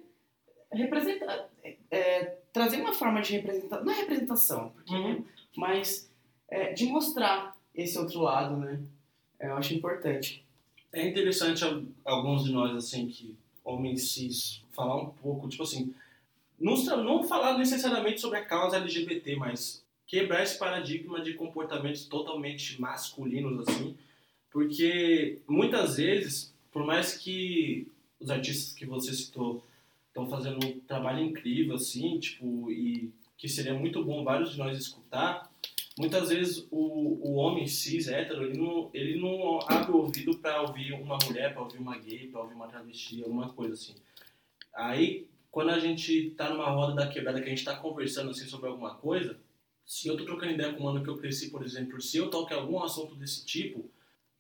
representar, 0.72 1.50
é, 1.92 2.38
trazer 2.54 2.82
uma 2.82 2.94
forma 2.94 3.22
de 3.22 3.34
representação, 3.34 3.84
não 3.86 3.92
é 3.94 3.96
representação, 4.02 4.70
porque, 4.70 4.94
Uhum. 4.94 5.26
mas 5.56 6.10
é, 6.48 6.74
de 6.74 6.86
mostrar 6.88 7.56
esse 7.74 7.98
outro 7.98 8.20
lado, 8.22 8.58
né? 8.58 8.80
Eu 9.40 9.56
acho 9.56 9.74
importante. 9.74 10.44
É 10.92 11.08
interessante 11.08 11.64
al- 11.64 11.84
alguns 12.04 12.44
de 12.44 12.52
nós, 12.52 12.76
assim, 12.76 13.08
que 13.08 13.36
homens 13.64 14.12
cis, 14.12 14.64
falar 14.72 14.96
um 15.02 15.10
pouco, 15.12 15.48
tipo 15.48 15.64
assim, 15.64 15.94
não, 16.60 16.76
não 17.04 17.24
falar 17.24 17.58
necessariamente 17.58 18.20
sobre 18.20 18.40
a 18.40 18.46
causa 18.46 18.78
LGBT, 18.78 19.36
mas 19.36 19.84
quebrar 20.08 20.42
esse 20.44 20.58
paradigma 20.58 21.22
de 21.22 21.36
comportamentos 21.36 22.06
totalmente 22.06 22.82
masculinos, 22.82 23.68
assim, 23.68 23.96
porque 24.52 25.40
muitas 25.48 25.98
vezes, 25.98 26.54
por 26.72 26.86
mais 26.86 27.18
que 27.18 27.88
os 28.20 28.30
artistas 28.30 28.74
que 28.74 28.86
você 28.86 29.14
citou 29.14 29.64
estão 30.08 30.28
fazendo 30.28 30.66
um 30.66 30.80
trabalho 30.82 31.24
incrível, 31.24 31.76
assim, 31.76 32.20
tipo, 32.20 32.72
e 32.72 33.12
que 33.38 33.48
seria 33.48 33.74
muito 33.74 34.04
bom 34.04 34.24
vários 34.24 34.52
de 34.52 34.58
nós 34.58 34.78
escutar, 34.78 35.50
muitas 35.98 36.30
vezes 36.30 36.68
o, 36.72 37.20
o 37.22 37.36
homem 37.36 37.68
cis, 37.68 38.08
hétero, 38.08 38.44
ele 38.44 38.58
não, 38.58 38.90
ele 38.94 39.20
não 39.20 39.60
abre 39.68 39.92
o 39.92 39.98
ouvido 39.98 40.38
para 40.38 40.62
ouvir 40.62 40.94
uma 40.94 41.18
mulher, 41.26 41.54
para 41.54 41.62
ouvir 41.62 41.78
uma 41.78 41.98
gay, 41.98 42.28
para 42.28 42.42
ouvir 42.42 42.56
uma 42.56 42.68
travesti, 42.68 43.24
alguma 43.24 43.50
coisa 43.50 43.76
assim. 43.76 43.96
Aí, 44.74 45.28
quando 45.52 45.70
a 45.70 45.80
gente 45.80 46.32
tá 46.32 46.50
numa 46.50 46.70
roda 46.70 46.94
da 46.96 47.08
quebrada, 47.08 47.40
que 47.42 47.48
a 47.48 47.50
gente 47.50 47.64
tá 47.64 47.76
conversando 47.76 48.32
assim 48.32 48.46
sobre 48.46 48.70
alguma 48.70 48.96
coisa, 48.96 49.38
se 49.86 50.08
eu 50.08 50.18
tô 50.18 50.26
trocando 50.26 50.54
ideia 50.54 50.74
com 50.74 50.82
um 50.82 50.84
mano 50.86 51.04
que 51.04 51.10
eu 51.10 51.18
cresci, 51.18 51.50
por 51.50 51.64
exemplo, 51.64 52.02
se 52.02 52.18
eu 52.18 52.30
toco 52.30 52.54
algum 52.54 52.84
assunto 52.84 53.16
desse 53.16 53.46
tipo, 53.46 53.90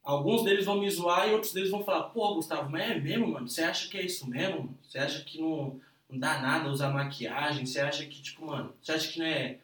alguns 0.04 0.44
deles 0.44 0.66
vão 0.66 0.80
me 0.80 0.90
zoar 0.90 1.28
e 1.28 1.34
outros 1.34 1.54
deles 1.54 1.70
vão 1.70 1.84
falar, 1.84 2.04
pô, 2.10 2.36
Gustavo, 2.36 2.70
mas 2.70 2.92
é 2.92 3.00
mesmo, 3.00 3.28
mano? 3.28 3.48
Você 3.48 3.62
acha 3.62 3.90
que 3.90 3.98
é 3.98 4.06
isso 4.06 4.30
mesmo? 4.30 4.78
Você 4.84 4.98
acha 4.98 5.24
que 5.24 5.40
não, 5.40 5.80
não 6.10 6.20
dá 6.20 6.42
nada 6.42 6.70
usar 6.70 6.90
maquiagem? 6.90 7.66
Você 7.66 7.80
acha 7.80 8.06
que, 8.06 8.22
tipo, 8.22 8.46
mano, 8.46 8.74
você 8.82 8.92
acha 8.92 9.12
que 9.12 9.20
não 9.20 9.26
é, 9.26 9.58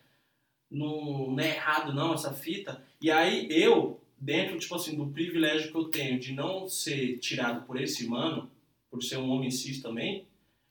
não, 0.70 1.32
não 1.32 1.40
é 1.40 1.56
errado 1.56 1.94
não 1.94 2.14
essa 2.14 2.34
fita? 2.34 2.84
E 3.02 3.10
aí 3.12 3.48
eu, 3.50 4.00
dentro, 4.18 4.58
tipo 4.60 4.76
assim, 4.76 4.96
do 4.96 5.08
privilégio 5.08 5.72
que 5.72 5.78
eu 5.78 5.86
tenho 5.86 6.20
de 6.20 6.34
não 6.34 6.68
ser 6.68 7.18
tirado 7.20 7.66
por 7.66 7.80
esse 7.80 8.08
mano, 8.08 8.50
por 8.90 9.04
ser 9.04 9.18
um 9.18 9.30
homem 9.30 9.52
cis 9.52 9.82
também, 9.82 10.26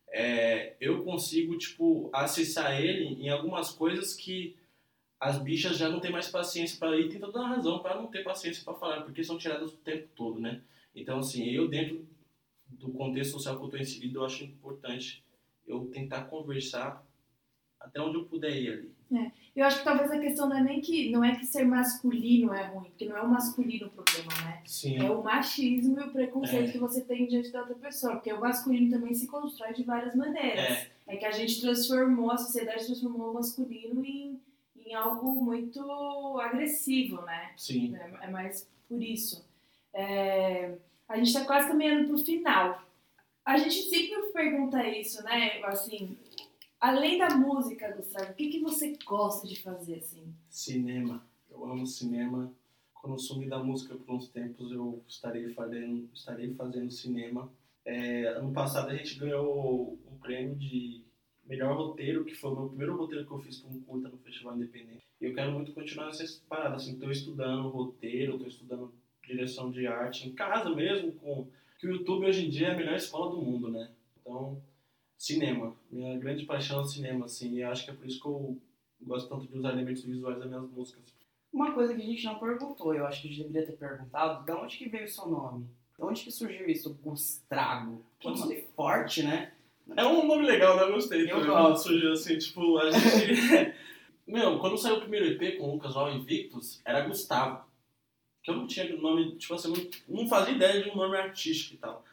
é, 0.09 0.75
eu 0.81 1.03
consigo, 1.03 1.59
tipo, 1.59 2.09
acessar 2.13 2.81
ele 2.81 3.21
em 3.21 3.29
algumas 3.29 3.73
coisas 3.73 4.15
que 4.15 4.55
as 5.25 5.39
bichas 5.39 5.79
já 5.79 5.89
não 5.89 6.01
têm 6.01 6.13
mais 6.13 6.29
paciência 6.29 6.79
para 6.79 6.99
ir, 6.99 7.09
tem 7.09 7.19
toda 7.19 7.41
a 7.41 7.49
razão 7.49 7.79
para 7.79 7.95
não 7.97 8.07
ter 8.09 8.23
paciência 8.23 8.63
para 8.63 8.75
falar, 8.75 9.03
porque 9.03 9.25
são 9.25 9.39
tiradas 9.39 9.73
o 9.73 9.77
tempo 9.79 10.07
todo, 10.15 10.39
né? 10.39 10.61
Então, 10.95 11.19
assim, 11.19 11.45
eu 11.49 11.67
dentro 11.67 12.07
do 12.69 12.91
contexto 12.91 13.33
social 13.33 13.57
que 13.57 13.63
eu 13.63 13.67
estou 13.67 13.81
inserido, 13.81 14.19
eu 14.19 14.25
acho 14.27 14.45
importante 14.45 15.25
eu 15.67 15.87
tentar 15.87 16.25
conversar 16.25 17.03
até 17.81 18.01
onde 18.01 18.17
eu 18.19 18.25
puder 18.25 18.55
ir 18.55 18.71
ali. 18.71 18.95
Eu 19.57 19.65
acho 19.65 19.79
que 19.79 19.85
talvez 19.85 20.11
a 20.11 20.19
questão 20.19 20.49
não 20.49 20.57
é 20.57 20.63
nem 20.63 20.81
que 20.81 21.11
não 21.11 21.23
é 21.25 21.37
que 21.37 21.47
ser 21.47 21.65
masculino 21.65 22.53
é 22.53 22.67
ruim, 22.67 22.89
porque 22.91 23.07
não 23.07 23.17
é 23.17 23.23
o 23.23 23.29
masculino 23.29 23.87
o 23.87 23.91
problema, 23.91 24.33
né? 24.45 24.63
Sim. 24.67 24.99
É 24.99 25.09
o 25.11 25.23
machismo 25.23 26.01
e 26.01 26.03
o 26.03 26.11
preconceito 26.11 26.69
É. 26.71 26.73
que 26.73 26.79
você 26.79 27.01
tem 27.03 27.27
diante 27.29 27.53
da 27.53 27.61
outra 27.61 27.77
pessoa, 27.77 28.15
porque 28.15 28.33
o 28.33 28.41
masculino 28.41 28.91
também 28.91 29.15
se 29.15 29.27
constrói 29.29 29.73
de 29.73 29.85
várias 29.85 30.15
maneiras. 30.17 30.65
É. 30.65 30.91
É 31.07 31.17
que 31.17 31.25
a 31.25 31.31
gente 31.31 31.61
transformou, 31.61 32.31
a 32.33 32.37
sociedade 32.37 32.85
transformou 32.87 33.31
o 33.31 33.35
masculino 33.35 34.05
em, 34.05 34.41
em 34.85 34.95
algo 34.95 35.43
muito 35.43 35.81
agressivo, 36.41 37.23
né? 37.23 37.53
Sim. 37.57 37.95
É, 37.97 38.27
é 38.27 38.31
mais 38.31 38.69
por 38.89 39.03
isso. 39.03 39.45
É, 39.93 40.77
a 41.09 41.17
gente 41.17 41.33
tá 41.33 41.45
quase 41.45 41.69
caminhando 41.69 42.09
pro 42.09 42.19
final. 42.19 42.83
A 43.45 43.57
gente 43.57 43.83
sempre 43.83 44.33
pergunta 44.33 44.87
isso, 44.87 45.23
né? 45.23 45.63
Assim, 45.65 46.17
além 46.81 47.19
da 47.19 47.31
música, 47.31 47.93
Gustavo, 47.93 48.33
o 48.33 48.35
que, 48.35 48.49
que 48.49 48.61
você 48.61 48.97
gosta 49.05 49.47
de 49.47 49.61
fazer, 49.61 49.97
assim? 49.97 50.35
Cinema. 50.49 51.25
Eu 51.51 51.65
amo 51.65 51.87
cinema. 51.87 52.53
Quando 52.95 53.15
eu 53.15 53.19
sumir 53.19 53.49
da 53.49 53.63
música 53.63 53.95
por 53.95 54.15
uns 54.15 54.29
tempos, 54.29 54.73
eu 54.73 55.03
estarei 55.07 55.51
fazendo, 55.51 56.09
estarei 56.15 56.55
fazendo 56.55 56.91
cinema. 56.91 57.53
É, 57.85 58.29
ano 58.29 58.51
passado 58.53 58.89
a 58.91 58.97
gente 58.97 59.19
ganhou 59.19 59.99
um 60.11 60.17
prêmio 60.19 60.55
de 60.57 61.05
melhor 61.47 61.77
roteiro, 61.77 62.25
que 62.25 62.35
foi 62.35 62.51
o 62.51 62.57
meu 62.57 62.69
primeiro 62.69 62.97
roteiro 62.97 63.27
que 63.27 63.33
eu 63.33 63.39
fiz 63.39 63.61
para 63.61 63.71
um 63.71 63.81
curta 63.81 64.09
no 64.09 64.19
Festival 64.19 64.57
Independente. 64.57 65.05
E 65.21 65.27
eu 65.27 65.35
quero 65.35 65.53
muito 65.53 65.73
continuar 65.73 66.07
nessa 66.07 66.43
parada, 66.49 66.77
assim, 66.77 66.95
estou 66.95 67.11
estudando 67.11 67.69
roteiro, 67.69 68.35
estou 68.35 68.49
estudando 68.49 68.95
direção 69.27 69.71
de 69.71 69.87
arte 69.87 70.29
em 70.29 70.35
casa 70.35 70.71
mesmo, 70.75 71.13
com 71.13 71.49
que 71.79 71.87
o 71.87 71.93
YouTube 71.93 72.27
hoje 72.27 72.47
em 72.47 72.51
dia 72.51 72.69
é 72.69 72.71
a 72.73 72.77
melhor 72.77 72.95
escola 72.95 73.31
do 73.31 73.43
mundo, 73.43 73.71
né? 73.71 73.91
Então, 74.21 74.63
cinema. 75.17 75.75
Minha 75.91 76.19
grande 76.19 76.45
paixão 76.45 76.81
é 76.81 76.83
o 76.83 76.87
cinema, 76.87 77.25
assim, 77.25 77.55
e 77.55 77.63
acho 77.63 77.85
que 77.85 77.91
é 77.91 77.95
por 77.95 78.07
isso 78.07 78.21
que 78.21 78.27
eu 78.27 78.59
gosto 79.03 79.29
tanto 79.29 79.47
de 79.47 79.57
usar 79.57 79.73
elementos 79.73 80.05
visuais 80.05 80.39
das 80.39 80.49
minhas 80.49 80.69
músicas. 80.71 81.15
Uma 81.53 81.73
coisa 81.73 81.95
que 81.95 82.03
a 82.03 82.05
gente 82.05 82.25
não 82.25 82.39
perguntou, 82.39 82.95
eu 82.95 83.07
acho 83.07 83.23
que 83.23 83.29
a 83.29 83.31
gente 83.31 83.43
deveria 83.45 83.67
ter 83.67 83.77
perguntado, 83.77 84.45
de 84.45 84.53
onde 84.53 84.77
que 84.77 84.89
veio 84.89 85.05
o 85.05 85.09
seu 85.09 85.29
nome? 85.29 85.67
De 85.97 86.05
onde 86.05 86.25
que 86.25 86.31
surgiu 86.31 86.69
isso, 86.69 86.93
Gustrago? 87.03 88.05
Que 88.19 88.29
nome 88.29 88.63
forte, 88.75 89.23
né? 89.23 89.54
É 89.97 90.07
um 90.07 90.27
nome 90.27 90.47
legal, 90.47 90.77
né? 90.77 90.85
Eu 90.85 90.93
gostei. 90.93 91.31
Eu 91.31 91.41
também, 91.41 91.77
Surgiu 91.77 92.13
assim, 92.13 92.39
tipo, 92.39 92.79
a 92.79 92.91
gente. 92.91 93.75
Meu, 94.27 94.59
quando 94.59 94.79
saiu 94.79 94.97
o 94.97 95.01
primeiro 95.01 95.27
EP 95.27 95.59
com 95.59 95.69
o 95.69 95.73
Lucas 95.75 95.93
Val 95.93 96.11
Invictus, 96.13 96.81
era 96.85 97.07
Gustavo. 97.07 97.65
Que 98.43 98.51
eu 98.51 98.57
não 98.57 98.67
tinha 98.67 98.91
nome, 98.97 99.37
tipo 99.37 99.55
assim, 99.55 99.73
não, 100.09 100.21
não 100.21 100.29
fazia 100.29 100.55
ideia 100.55 100.83
de 100.83 100.91
um 100.91 100.97
nome 100.97 101.17
artístico 101.17 101.75
e 101.75 101.79
tal. 101.79 102.05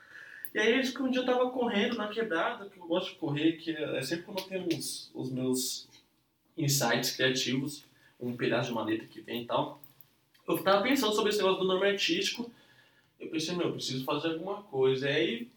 E 0.54 0.60
aí, 0.60 0.82
que 0.92 1.02
um 1.02 1.10
dia 1.10 1.22
eu 1.22 1.26
tava 1.26 1.50
correndo 1.50 1.96
na 1.96 2.10
quebrada, 2.10 2.70
que 2.70 2.78
eu 2.78 2.86
gosto 2.86 3.12
de 3.12 3.16
correr, 3.16 3.54
que 3.54 3.72
é 3.72 4.02
sempre 4.02 4.26
quando 4.26 4.40
eu 4.40 4.46
tenho 4.46 4.68
os, 4.78 5.10
os 5.14 5.32
meus 5.32 5.88
insights 6.58 7.16
criativos, 7.16 7.86
um 8.20 8.36
pedaço 8.36 8.68
de 8.68 8.74
uma 8.74 8.84
letra 8.84 9.08
que 9.08 9.22
vem 9.22 9.44
e 9.44 9.46
tal. 9.46 9.82
Eu 10.48 10.62
tava 10.62 10.84
pensando 10.84 11.16
sobre 11.16 11.30
esse 11.30 11.40
negócio 11.40 11.62
do 11.62 11.68
nome 11.68 11.88
artístico. 11.88 12.52
Eu 13.20 13.30
pensei, 13.30 13.56
meu, 13.56 13.68
eu 13.68 13.74
preciso 13.74 14.04
fazer 14.04 14.34
alguma 14.34 14.64
coisa. 14.64 15.10
E 15.10 15.14
aí, 15.14 15.48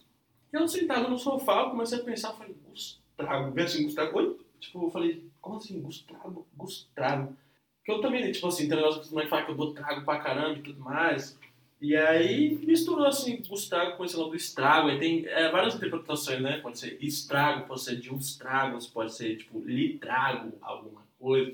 eu 0.55 0.69
sentado 0.69 1.09
no 1.09 1.19
sofá, 1.19 1.71
comecei 1.71 1.99
a 1.99 2.05
pensar, 2.05 2.33
falei, 2.35 2.55
Gustavo, 2.69 3.51
bem 3.51 3.65
assim, 3.65 3.85
Gustavo, 3.85 4.17
oi? 4.19 4.37
Tipo, 4.61 4.85
eu 4.85 4.91
falei, 4.91 5.25
como 5.41 5.57
assim, 5.57 5.81
Gustavo, 5.81 6.47
Gustavo? 6.57 7.37
Que 7.85 7.93
eu 7.93 8.01
também, 8.01 8.33
tipo 8.33 8.47
assim, 8.47 8.69
tem 8.69 8.79
um 8.79 8.81
negócio 8.81 9.03
que 9.03 9.11
moleques 9.11 9.31
falam 9.31 9.45
que 9.45 9.51
eu 9.51 9.57
dou 9.57 9.75
trago 9.75 10.05
pra 10.05 10.21
caramba 10.21 10.59
e 10.59 10.63
tudo 10.63 10.81
mais. 10.81 11.39
E 11.81 11.95
aí 11.95 12.55
misturou 12.65 13.05
assim, 13.05 13.43
Gustavo 13.47 13.97
com 13.97 14.05
esse 14.05 14.17
nome 14.17 14.31
do 14.31 14.37
estrago. 14.37 14.89
Aí 14.89 14.99
tem 14.99 15.27
é, 15.27 15.51
várias 15.51 15.75
interpretações, 15.75 16.41
né? 16.41 16.59
Pode 16.61 16.79
ser 16.79 16.97
estrago, 16.99 17.67
pode 17.67 17.83
ser 17.83 17.97
de 17.97 18.11
uns 18.11 18.37
tragos, 18.39 18.87
pode 18.87 19.13
ser 19.15 19.37
tipo 19.37 19.61
litrago, 19.61 20.57
alguma 20.63 21.03
coisa. 21.19 21.53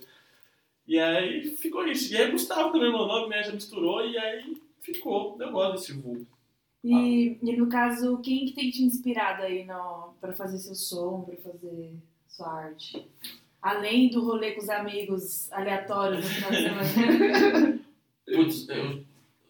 E 0.87 1.01
aí 1.01 1.57
ficou 1.57 1.85
isso. 1.87 2.13
E 2.13 2.17
aí 2.17 2.31
Gustavo 2.31 2.71
também, 2.71 2.91
meu 2.91 3.07
nome, 3.07 3.29
né? 3.29 3.43
Já 3.43 3.53
misturou 3.53 4.07
e 4.07 4.17
aí 4.17 4.57
ficou. 4.81 5.37
Eu 5.41 5.51
gosto 5.51 5.73
desse 5.73 5.93
vulgo. 5.95 6.27
E, 6.83 7.39
e 7.43 7.57
no 7.57 7.69
caso, 7.69 8.19
quem 8.19 8.47
que 8.47 8.53
tem 8.53 8.71
te 8.71 8.83
inspirado 8.83 9.43
aí 9.43 9.67
pra 10.21 10.33
fazer 10.33 10.59
seu 10.59 10.75
som, 10.75 11.23
pra 11.23 11.37
fazer 11.37 11.93
sua 12.29 12.65
arte? 12.65 13.07
Além 13.61 14.09
do 14.09 14.25
rolê 14.25 14.53
com 14.53 14.63
os 14.63 14.71
amigos 14.71 15.53
aleatórios 15.53 16.25
no 16.25 16.31
final 16.31 16.51
de 16.51 16.57
semana. 16.57 17.81
Putz, 18.25 18.69
eu, 18.71 19.05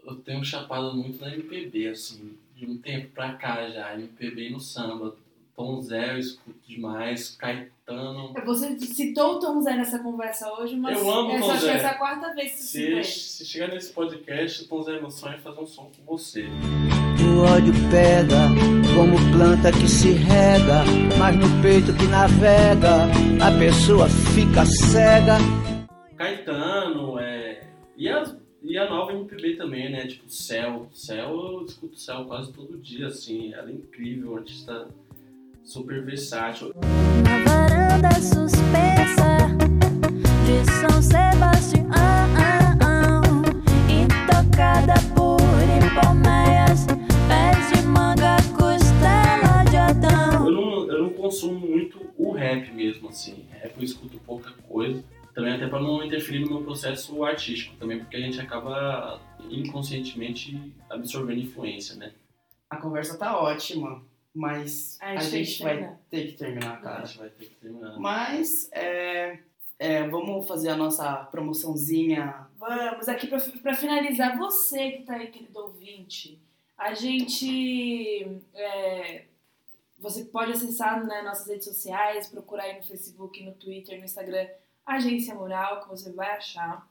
eu 0.04 0.16
tenho 0.16 0.44
chapado 0.44 0.96
muito 0.96 1.20
na 1.20 1.32
MPB, 1.32 1.88
assim, 1.88 2.36
de 2.56 2.66
um 2.66 2.78
tempo 2.78 3.10
pra 3.10 3.34
cá 3.34 3.70
já. 3.70 3.94
MPB 3.94 4.50
no 4.50 4.58
samba. 4.58 5.16
Tom 5.60 5.82
Zé 5.82 6.14
eu 6.14 6.18
escuto 6.18 6.58
demais, 6.66 7.36
Caetano. 7.36 8.32
Você 8.46 8.80
citou 8.80 9.34
o 9.34 9.38
Tom 9.40 9.60
Zé 9.60 9.76
nessa 9.76 9.98
conversa 9.98 10.50
hoje, 10.54 10.74
mas 10.74 10.98
Eu 10.98 11.10
amo 11.10 11.32
essa, 11.32 11.44
Tom 11.44 11.50
acho 11.50 11.60
que 11.60 11.66
Zé. 11.66 11.72
essa 11.74 11.86
é 11.86 11.90
a 11.90 11.98
quarta 11.98 12.34
vez 12.34 12.52
que 12.52 12.62
você 12.62 13.04
Se, 13.04 13.12
se 13.12 13.44
chegar 13.44 13.68
nesse 13.68 13.92
podcast, 13.92 14.66
Tom 14.66 14.82
Zé, 14.82 14.98
meu 14.98 15.10
sonho 15.10 15.34
é 15.34 15.38
fazer 15.38 15.60
um 15.60 15.66
som 15.66 15.90
com 15.94 16.16
você. 16.16 16.46
O 16.46 17.42
ódio 17.42 17.74
pega 17.90 18.48
como 18.96 19.18
planta 19.36 19.70
que 19.70 19.86
se 19.86 20.12
rega, 20.12 20.82
mas 21.18 21.36
no 21.36 21.62
peito 21.62 21.94
que 21.94 22.06
navega 22.06 23.04
a 23.44 23.58
pessoa 23.58 24.08
fica 24.08 24.64
cega. 24.64 25.36
Caetano, 26.16 27.18
é. 27.18 27.68
E 27.98 28.08
a, 28.08 28.34
e 28.62 28.78
a 28.78 28.88
nova 28.88 29.12
MPB 29.12 29.56
também, 29.56 29.92
né? 29.92 30.06
Tipo, 30.06 30.26
Céu. 30.26 30.88
Céu, 30.94 31.28
eu 31.28 31.66
escuto 31.66 31.98
Céu 31.98 32.24
quase 32.24 32.50
todo 32.50 32.78
dia, 32.78 33.08
assim. 33.08 33.52
Ela 33.52 33.68
é 33.68 33.74
incrível, 33.74 34.38
artista 34.38 34.88
super 35.70 36.04
versátil. 36.04 36.74
Na 37.22 37.44
varanda 37.44 38.10
suspensa 38.14 39.38
de 40.44 40.64
São 40.68 41.00
Sebastião, 41.00 41.86
intocada 43.88 44.94
por 45.14 45.38
hipoméias, 45.38 46.86
pés 47.28 47.70
de 47.72 47.86
manga, 47.86 48.36
costela 48.58 49.62
de 49.70 49.76
Adão. 49.76 50.46
Eu 50.46 50.52
não, 50.52 50.90
eu 50.90 51.02
não 51.04 51.10
consumo 51.10 51.60
muito 51.60 52.00
o 52.18 52.32
rap 52.32 52.72
mesmo, 52.72 53.08
assim. 53.08 53.46
Rap 53.50 53.76
eu 53.76 53.84
escuto 53.84 54.18
pouca 54.26 54.50
coisa. 54.68 55.04
Também 55.32 55.54
até 55.54 55.68
pra 55.68 55.78
não 55.78 56.02
interferir 56.02 56.40
no 56.40 56.48
meu 56.48 56.62
processo 56.62 57.22
artístico 57.22 57.76
também, 57.76 58.00
porque 58.00 58.16
a 58.16 58.20
gente 58.20 58.40
acaba 58.40 59.20
inconscientemente 59.48 60.74
absorvendo 60.90 61.38
influência, 61.38 61.94
né? 61.94 62.12
A 62.68 62.76
conversa 62.76 63.16
tá 63.16 63.38
ótima, 63.38 64.02
mas 64.34 64.98
A 65.00 65.10
a 65.10 65.16
gente 65.16 65.30
tem 65.30 65.44
gente 65.44 65.56
que 65.58 65.62
vai 65.64 65.72
terminar. 65.74 66.00
ter 66.10 66.26
que 66.26 66.32
terminar, 66.36 66.72
A 66.74 66.76
cara. 66.80 67.06
gente 67.06 67.18
vai 67.18 67.28
ter 67.30 67.44
que 67.46 67.54
terminar. 67.56 67.98
Mas 67.98 68.68
é, 68.72 69.38
é, 69.78 70.08
vamos 70.08 70.46
fazer 70.46 70.68
a 70.70 70.76
nossa 70.76 71.24
promoçãozinha. 71.26 72.46
Vamos, 72.58 73.08
aqui 73.08 73.26
pra, 73.26 73.40
pra 73.62 73.74
finalizar, 73.74 74.36
você 74.38 74.92
que 74.92 75.02
tá 75.04 75.14
aí, 75.14 75.28
querido 75.28 75.58
ouvinte, 75.58 76.38
a 76.76 76.94
gente. 76.94 78.40
é, 78.54 79.24
você 79.98 80.24
pode 80.24 80.52
acessar 80.52 81.04
né, 81.04 81.20
nossas 81.22 81.46
redes 81.46 81.66
sociais, 81.66 82.28
procurar 82.28 82.62
aí 82.64 82.76
no 82.76 82.82
Facebook, 82.82 83.42
no 83.44 83.52
Twitter, 83.52 83.98
no 83.98 84.04
Instagram, 84.04 84.48
Agência 84.86 85.34
Mural, 85.34 85.82
que 85.82 85.88
você 85.90 86.10
vai 86.12 86.30
achar. 86.36 86.88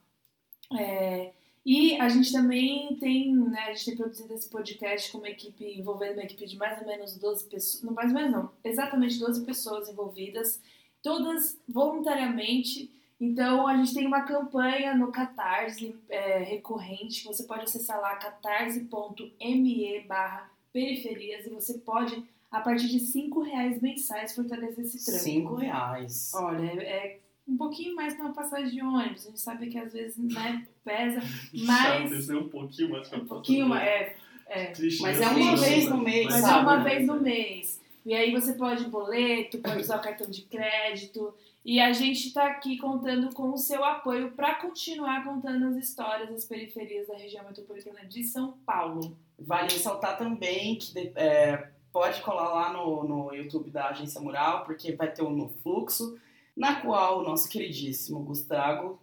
É, 0.79 1.31
e 1.65 1.99
a 1.99 2.07
gente 2.07 2.31
também 2.31 2.95
tem, 2.99 3.35
né, 3.35 3.65
a 3.67 3.73
gente 3.73 3.85
tem 3.85 3.97
produzido 3.97 4.33
esse 4.33 4.49
podcast 4.49 5.11
com 5.11 5.17
uma 5.17 5.29
equipe, 5.29 5.65
envolvendo 5.65 6.13
uma 6.13 6.23
equipe 6.23 6.45
de 6.45 6.57
mais 6.57 6.79
ou 6.81 6.87
menos 6.87 7.17
12 7.17 7.45
pessoas, 7.49 7.83
não 7.83 7.93
mais 7.93 8.09
ou 8.09 8.15
menos 8.15 8.31
não, 8.31 8.51
exatamente 8.63 9.19
12 9.19 9.45
pessoas 9.45 9.89
envolvidas, 9.89 10.61
todas 11.01 11.59
voluntariamente. 11.67 12.89
Então 13.19 13.67
a 13.67 13.75
gente 13.75 13.93
tem 13.93 14.07
uma 14.07 14.21
campanha 14.21 14.95
no 14.95 15.11
Catarse 15.11 15.93
é, 16.07 16.37
recorrente, 16.39 17.25
você 17.25 17.43
pode 17.43 17.63
acessar 17.63 17.99
lá 17.99 18.15
catarse.me 18.15 19.99
barra 20.07 20.49
periferias 20.71 21.45
e 21.45 21.49
você 21.49 21.73
pode, 21.79 22.23
a 22.49 22.61
partir 22.61 22.87
de 22.87 22.99
5 22.99 23.41
reais 23.41 23.81
mensais, 23.81 24.33
fortalecer 24.33 24.85
esse 24.85 25.03
trampo. 25.03 25.19
Cinco 25.19 25.55
reais. 25.55 26.31
Olha, 26.33 26.81
é, 26.81 26.85
é 26.85 27.19
um 27.49 27.57
pouquinho 27.57 27.95
mais 27.95 28.13
que 28.13 28.21
uma 28.21 28.33
passagem 28.33 28.69
de 28.69 28.81
ônibus. 28.81 29.25
A 29.25 29.29
gente 29.29 29.39
sabe 29.41 29.67
que 29.67 29.77
às 29.77 29.91
vezes 29.93 30.17
né, 30.17 30.65
pesa, 30.83 31.19
mas 31.65 32.09
Descer 32.09 32.35
um 32.37 32.47
pouquinho 32.49 32.89
mais 32.91 33.07
pra 33.07 33.19
um 33.19 33.25
pouquinho 33.25 33.67
mais. 33.67 33.83
É, 33.87 34.15
é. 34.47 34.65
Triste, 34.67 35.01
Mas 35.01 35.19
né? 35.19 35.25
é 35.25 35.29
uma 35.29 35.51
Triste, 35.51 35.69
vez 35.69 35.85
no 35.89 35.95
mas- 35.97 36.03
mês, 36.05 36.25
Mas 36.25 36.35
é 36.35 36.41
sabe, 36.41 36.63
uma 36.63 36.77
né? 36.77 36.83
vez 36.89 37.07
no 37.07 37.19
mês. 37.21 37.81
E 38.05 38.13
aí 38.13 38.31
você 38.31 38.53
pode 38.53 38.83
ir 38.83 38.89
boleto, 38.89 39.59
pode 39.59 39.81
usar 39.81 39.97
o 39.97 40.01
cartão 40.01 40.29
de 40.29 40.41
crédito. 40.43 41.33
E 41.63 41.79
a 41.79 41.91
gente 41.91 42.27
está 42.29 42.45
aqui 42.47 42.77
contando 42.77 43.31
com 43.33 43.51
o 43.51 43.57
seu 43.57 43.83
apoio 43.83 44.31
para 44.31 44.55
continuar 44.55 45.23
contando 45.23 45.65
as 45.67 45.75
histórias 45.75 46.29
das 46.29 46.45
periferias 46.45 47.07
da 47.07 47.15
região 47.17 47.43
metropolitana 47.45 48.05
de 48.05 48.23
São 48.23 48.53
Paulo. 48.65 49.15
Vale 49.37 49.71
ressaltar 49.71 50.17
também 50.17 50.77
que 50.77 50.93
de- 50.93 51.11
é, 51.15 51.67
pode 51.91 52.21
colar 52.21 52.49
lá 52.53 52.73
no, 52.73 53.03
no 53.03 53.33
YouTube 53.35 53.69
da 53.69 53.89
Agência 53.89 54.19
Mural, 54.21 54.63
porque 54.63 54.93
vai 54.93 55.11
ter 55.11 55.21
um 55.21 55.29
no 55.31 55.49
fluxo, 55.61 56.17
na 56.59 56.81
qual 56.81 57.21
o 57.21 57.23
nosso 57.23 57.47
queridíssimo 57.47 58.19
Gustavo 58.19 58.99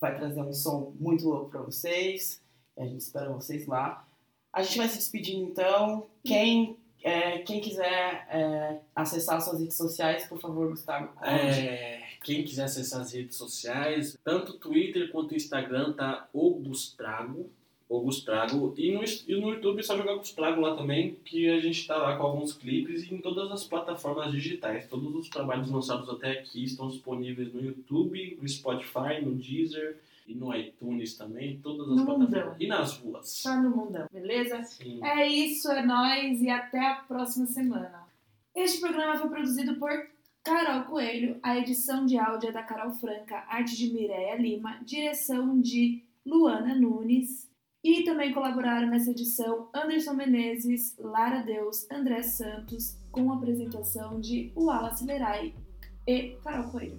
vai 0.00 0.16
trazer 0.16 0.40
um 0.40 0.54
som 0.54 0.94
muito 0.98 1.28
louco 1.28 1.50
para 1.50 1.60
vocês. 1.60 2.40
A 2.74 2.84
gente 2.84 3.02
espera 3.02 3.30
vocês 3.30 3.66
lá. 3.66 4.08
A 4.50 4.62
gente 4.62 4.78
vai 4.78 4.88
se 4.88 4.96
despedindo 4.96 5.42
então. 5.42 6.06
Quem, 6.24 6.78
é, 7.02 7.40
quem 7.40 7.60
quiser 7.60 8.26
é, 8.30 8.80
acessar 8.96 9.38
suas 9.42 9.60
redes 9.60 9.76
sociais, 9.76 10.26
por 10.26 10.40
favor, 10.40 10.70
Gustavo. 10.70 11.10
É, 11.22 12.00
quem 12.24 12.42
quiser 12.42 12.64
acessar 12.64 13.02
as 13.02 13.12
redes 13.12 13.36
sociais, 13.36 14.18
tanto 14.24 14.52
o 14.52 14.58
Twitter 14.58 15.12
quanto 15.12 15.32
o 15.32 15.36
Instagram 15.36 15.92
tá 15.92 16.26
Augustrago. 17.90 18.56
Augustrago. 18.56 18.74
E 18.76 18.92
no, 18.92 19.02
e 19.04 19.40
no 19.40 19.50
YouTube 19.54 19.80
é 19.80 19.82
só 19.82 19.96
jogar 19.96 20.12
Augustrago 20.12 20.60
lá 20.60 20.76
também, 20.76 21.16
que 21.24 21.48
a 21.48 21.58
gente 21.60 21.86
tá 21.86 21.96
lá 21.96 22.16
com 22.16 22.22
alguns 22.24 22.52
clipes 22.52 23.04
e 23.04 23.14
em 23.14 23.18
todas 23.18 23.50
as 23.50 23.64
plataformas 23.64 24.30
digitais. 24.32 24.86
Todos 24.88 25.14
os 25.14 25.28
trabalhos 25.28 25.70
lançados 25.70 26.08
até 26.08 26.32
aqui 26.32 26.64
estão 26.64 26.88
disponíveis 26.88 27.52
no 27.52 27.60
YouTube, 27.62 28.38
no 28.40 28.48
Spotify, 28.48 29.20
no 29.24 29.34
Deezer 29.34 29.98
e 30.26 30.34
no 30.34 30.54
iTunes 30.54 31.14
também. 31.16 31.58
Todas 31.62 31.88
as 31.88 31.96
No 31.96 32.04
plataformas. 32.04 32.28
mundão. 32.42 32.56
E 32.60 32.66
nas 32.66 32.98
ruas. 32.98 33.28
Só 33.30 33.56
no 33.60 33.70
mundão, 33.70 34.06
beleza? 34.12 34.62
Sim. 34.64 35.02
É 35.02 35.26
isso, 35.26 35.70
é 35.70 35.84
nóis 35.84 36.42
e 36.42 36.50
até 36.50 36.78
a 36.86 36.96
próxima 36.96 37.46
semana. 37.46 38.06
Este 38.54 38.80
programa 38.80 39.16
foi 39.16 39.30
produzido 39.30 39.76
por 39.76 39.90
Carol 40.44 40.82
Coelho, 40.84 41.38
a 41.42 41.56
edição 41.58 42.04
de 42.06 42.18
áudio 42.18 42.48
é 42.50 42.52
da 42.52 42.62
Carol 42.62 42.90
Franca, 42.92 43.44
arte 43.48 43.76
de 43.76 43.90
Mireia 43.92 44.36
Lima, 44.36 44.78
direção 44.84 45.60
de 45.60 46.02
Luana 46.26 46.74
Nunes. 46.74 47.47
E 47.84 48.02
também 48.02 48.32
colaboraram 48.32 48.88
nessa 48.88 49.10
edição 49.10 49.68
Anderson 49.72 50.14
Menezes, 50.14 50.96
Lara 50.98 51.42
Deus, 51.42 51.88
André 51.90 52.22
Santos, 52.22 52.98
com 53.10 53.30
a 53.30 53.36
apresentação 53.36 54.20
de 54.20 54.52
Wallace 54.56 55.04
Lerai 55.04 55.54
e 56.06 56.36
Carol 56.42 56.70
Coelho. 56.70 56.98